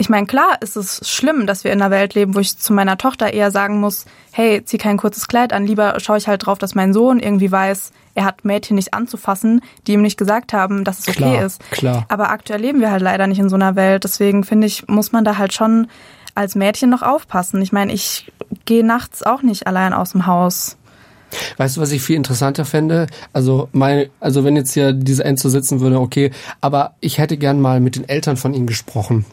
[0.00, 2.72] Ich meine, klar ist es schlimm, dass wir in einer Welt leben, wo ich zu
[2.72, 5.66] meiner Tochter eher sagen muss, hey, zieh kein kurzes Kleid an.
[5.66, 9.60] Lieber schaue ich halt drauf, dass mein Sohn irgendwie weiß, er hat Mädchen nicht anzufassen,
[9.86, 11.60] die ihm nicht gesagt haben, dass es okay Klar, ist.
[11.70, 12.06] klar.
[12.08, 14.04] Aber aktuell leben wir halt leider nicht in so einer Welt.
[14.04, 15.88] Deswegen finde ich, muss man da halt schon
[16.34, 17.60] als Mädchen noch aufpassen.
[17.60, 18.32] Ich meine, ich
[18.64, 20.78] gehe nachts auch nicht allein aus dem Haus.
[21.58, 23.06] Weißt du, was ich viel interessanter fände?
[23.34, 26.30] Also, mein, also wenn jetzt hier diese Enzo sitzen würde, okay,
[26.62, 29.26] aber ich hätte gern mal mit den Eltern von ihm gesprochen.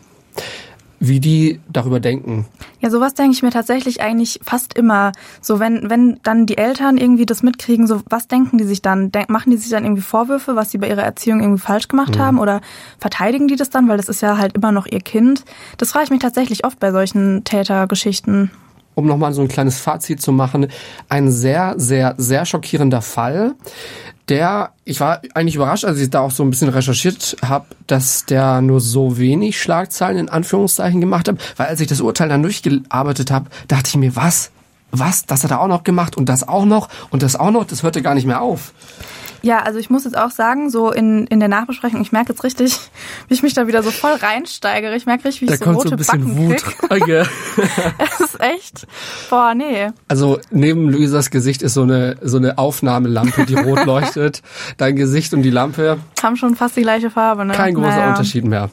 [0.99, 2.47] Wie die darüber denken.
[2.79, 5.11] Ja, sowas denke ich mir tatsächlich eigentlich fast immer.
[5.41, 9.11] So, wenn, wenn dann die Eltern irgendwie das mitkriegen, so, was denken die sich dann?
[9.11, 12.17] Denk, machen die sich dann irgendwie Vorwürfe, was sie bei ihrer Erziehung irgendwie falsch gemacht
[12.17, 12.39] haben?
[12.39, 12.61] Oder
[12.97, 13.87] verteidigen die das dann?
[13.87, 15.45] Weil das ist ja halt immer noch ihr Kind.
[15.77, 18.49] Das frage ich mich tatsächlich oft bei solchen Tätergeschichten.
[18.95, 20.65] um nochmal so ein kleines Fazit zu machen,
[21.09, 23.53] ein sehr, sehr, sehr schockierender Fall,
[24.29, 28.25] der, ich war eigentlich überrascht, als ich da auch so ein bisschen recherchiert habe, dass
[28.25, 32.43] der nur so wenig Schlagzeilen in Anführungszeichen gemacht hat, weil als ich das Urteil dann
[32.43, 34.51] durchgearbeitet habe, dachte ich mir, was?
[34.91, 35.25] Was?
[35.25, 37.83] Das hat er auch noch gemacht und das auch noch und das auch noch, das
[37.83, 38.73] hörte gar nicht mehr auf.
[39.41, 42.43] Ja, also ich muss jetzt auch sagen, so in, in der Nachbesprechung, ich merke jetzt
[42.43, 42.77] richtig,
[43.27, 44.95] wie ich mich da wieder so voll reinsteigere.
[44.95, 46.63] Ich merke richtig, wie ich Da so kommt so rote ein bisschen Backen Wut.
[46.89, 47.23] Okay.
[47.99, 48.87] Das ist echt,
[49.29, 49.89] boah, nee.
[50.07, 54.41] Also neben Luisas Gesicht ist so eine so eine Aufnahmelampe, die rot leuchtet.
[54.77, 57.53] Dein Gesicht und die Lampe, Haben schon fast die gleiche Farbe, ne?
[57.53, 58.09] kein großer Naja.
[58.09, 58.69] Unterschied mehr.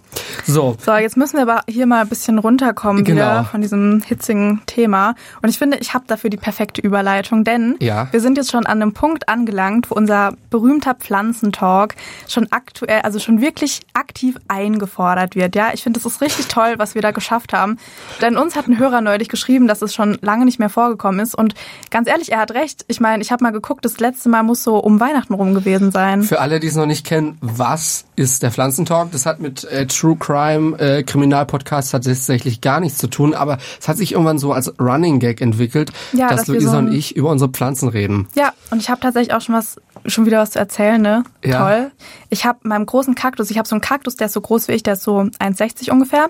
[0.47, 3.17] So, So, jetzt müssen wir aber hier mal ein bisschen runterkommen Genau.
[3.23, 5.15] wieder von diesem hitzigen Thema.
[5.43, 8.09] Und ich finde, ich habe dafür die perfekte Überleitung, denn Ja.
[8.11, 11.97] wir sind jetzt schon an einem Punkt angelangt, wo unser berühmter Pflanzentalk
[12.29, 15.57] schon aktuell, also schon wirklich aktiv eingefordert wird.
[15.57, 17.77] Ja, ich finde, das ist richtig toll, was wir da geschafft haben.
[18.23, 21.35] Denn uns hat ein Hörer neulich geschrieben, dass es schon lange nicht mehr vorgekommen ist.
[21.35, 21.57] Und
[21.91, 22.85] ganz ehrlich, er hat recht.
[22.87, 25.91] Ich meine, ich habe mal geguckt, das letzte Mal muss so um Weihnachten rum gewesen
[25.91, 26.23] sein.
[26.23, 29.11] Für alle, die es noch nicht kennen, was ist der Pflanzentalk?
[29.11, 33.89] Das hat mit äh, True Crime äh, Kriminalpodcast tatsächlich gar nichts zu tun, aber es
[33.89, 37.17] hat sich irgendwann so als Running Gag entwickelt, Ja, dass dass Luisa so und ich
[37.17, 38.29] über unsere Pflanzen reden.
[38.37, 41.25] Ja, und ich habe tatsächlich auch schon was, schon wieder was zu erzählen, ne?
[41.45, 41.59] Ja.
[41.59, 41.93] Toll.
[42.31, 44.73] Ich habe meinem großen Kaktus, ich habe so einen Kaktus, der ist so groß wie
[44.73, 46.29] ich, der ist so 1,60 ungefähr.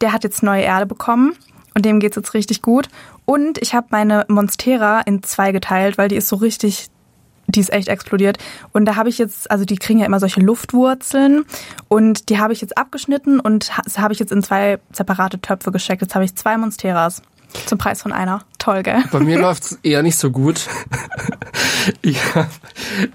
[0.00, 1.34] Der hat jetzt neue Erde bekommen
[1.74, 2.88] und dem geht's jetzt richtig gut.
[3.26, 6.88] Und ich habe meine Monstera in zwei geteilt, weil die ist so richtig
[7.46, 8.38] die ist echt explodiert.
[8.70, 11.44] Und da habe ich jetzt, also die kriegen ja immer solche Luftwurzeln
[11.88, 15.72] und die habe ich jetzt abgeschnitten und ha- habe ich jetzt in zwei separate Töpfe
[15.72, 16.00] gesteckt.
[16.00, 17.22] Jetzt habe ich zwei Monsteras
[17.66, 18.42] zum Preis von einer.
[18.58, 19.02] Toll, gell?
[19.10, 20.66] Bei mir läuft's eher nicht so gut.
[22.02, 22.50] Ich habe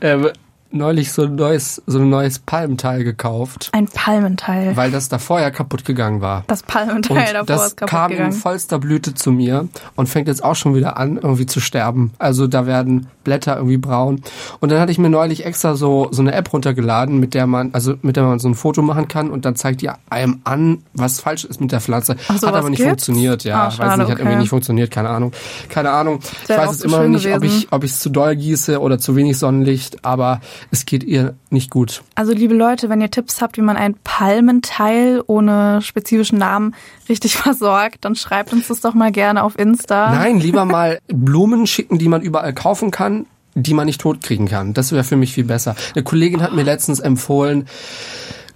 [0.01, 0.29] ähm,
[0.75, 4.75] neulich so ein neues, so ein neues Palmteil gekauft, Ein Palmenteil.
[4.75, 6.43] weil das da vorher kaputt gegangen war.
[6.47, 8.33] Das Palmenteil Und davor das ist kaputt kam in gegangen.
[8.33, 12.11] vollster Blüte zu mir und fängt jetzt auch schon wieder an, irgendwie zu sterben.
[12.19, 14.21] Also da werden Blätter irgendwie braun.
[14.59, 17.71] Und dann hatte ich mir neulich extra so, so eine App runtergeladen, mit der man,
[17.73, 20.83] also mit der man so ein Foto machen kann und dann zeigt die einem an,
[20.93, 22.15] was falsch ist mit der Pflanze.
[22.27, 23.05] Ach, hat aber nicht gibt's?
[23.05, 23.55] funktioniert, ja.
[23.63, 24.39] Ah, Weiß schade, nicht, hat irgendwie okay.
[24.39, 25.31] nicht funktioniert, keine Ahnung.
[25.69, 26.19] Keine Ahnung.
[26.43, 27.57] Ich weiß jetzt immer noch nicht, ob gewesen.
[27.57, 30.41] ich, ob ich es zu doll gieße oder zu wenig Sonnenlicht, aber
[30.71, 32.03] es geht ihr nicht gut.
[32.15, 36.75] Also liebe Leute, wenn ihr Tipps habt, wie man ein Palmenteil ohne spezifischen Namen
[37.09, 40.11] richtig versorgt, dann schreibt uns das doch mal gerne auf Insta.
[40.13, 44.73] Nein, lieber mal Blumen schicken, die man überall kaufen kann, die man nicht totkriegen kann.
[44.73, 45.75] Das wäre für mich viel besser.
[45.93, 47.67] Eine Kollegin hat mir letztens empfohlen,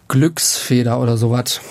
[0.07, 1.61] Glücksfeder oder sowas.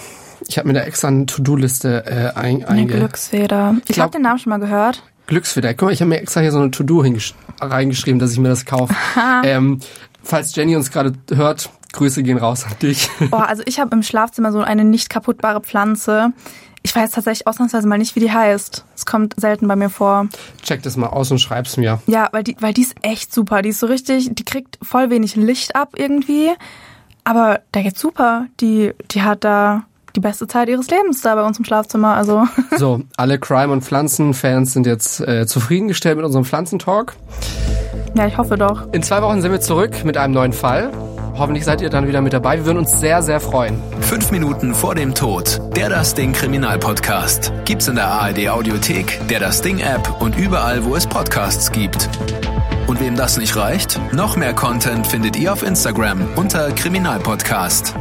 [0.47, 2.95] Ich habe mir da extra eine To-Do-Liste äh, ein, Eine einge...
[2.95, 3.77] Glücksfeder.
[3.87, 5.03] Ich glaub- habe den Namen schon mal gehört.
[5.27, 5.75] Glücksfeder.
[5.75, 7.05] Guck mal, ich habe mir extra hier so eine To-Do
[7.61, 8.95] reingeschrieben, dass ich mir das kaufe.
[9.45, 9.81] ähm,
[10.23, 13.09] falls Jenny uns gerade hört, Grüße gehen raus an dich.
[13.33, 16.33] Oh, also ich habe im Schlafzimmer so eine nicht kaputtbare Pflanze.
[16.83, 18.85] Ich weiß tatsächlich ausnahmsweise mal nicht, wie die heißt.
[18.95, 20.29] Es kommt selten bei mir vor.
[20.63, 22.01] Check das mal aus und schreib's mir.
[22.07, 23.63] Ja, weil die, weil die ist echt super.
[23.63, 26.51] Die ist so richtig, die kriegt voll wenig Licht ab irgendwie.
[27.25, 28.47] Aber der geht super.
[28.61, 32.15] Die, die hat da die beste Zeit ihres Lebens da bei uns im Schlafzimmer.
[32.15, 32.45] Also.
[32.77, 37.15] So, alle Crime- und Pflanzenfans sind jetzt äh, zufriedengestellt mit unserem Pflanzentalk.
[38.15, 38.93] Ja, ich hoffe doch.
[38.93, 40.91] In zwei Wochen sind wir zurück mit einem neuen Fall.
[41.37, 42.57] Hoffentlich seid ihr dann wieder mit dabei.
[42.59, 43.81] Wir würden uns sehr, sehr freuen.
[44.01, 45.61] Fünf Minuten vor dem Tod.
[45.77, 47.53] Der Das Ding Kriminalpodcast.
[47.65, 52.09] Gibt's in der ARD Audiothek, der Das Ding App und überall, wo es Podcasts gibt.
[52.89, 57.95] Und wem das nicht reicht, noch mehr Content findet ihr auf Instagram unter Kriminalpodcast.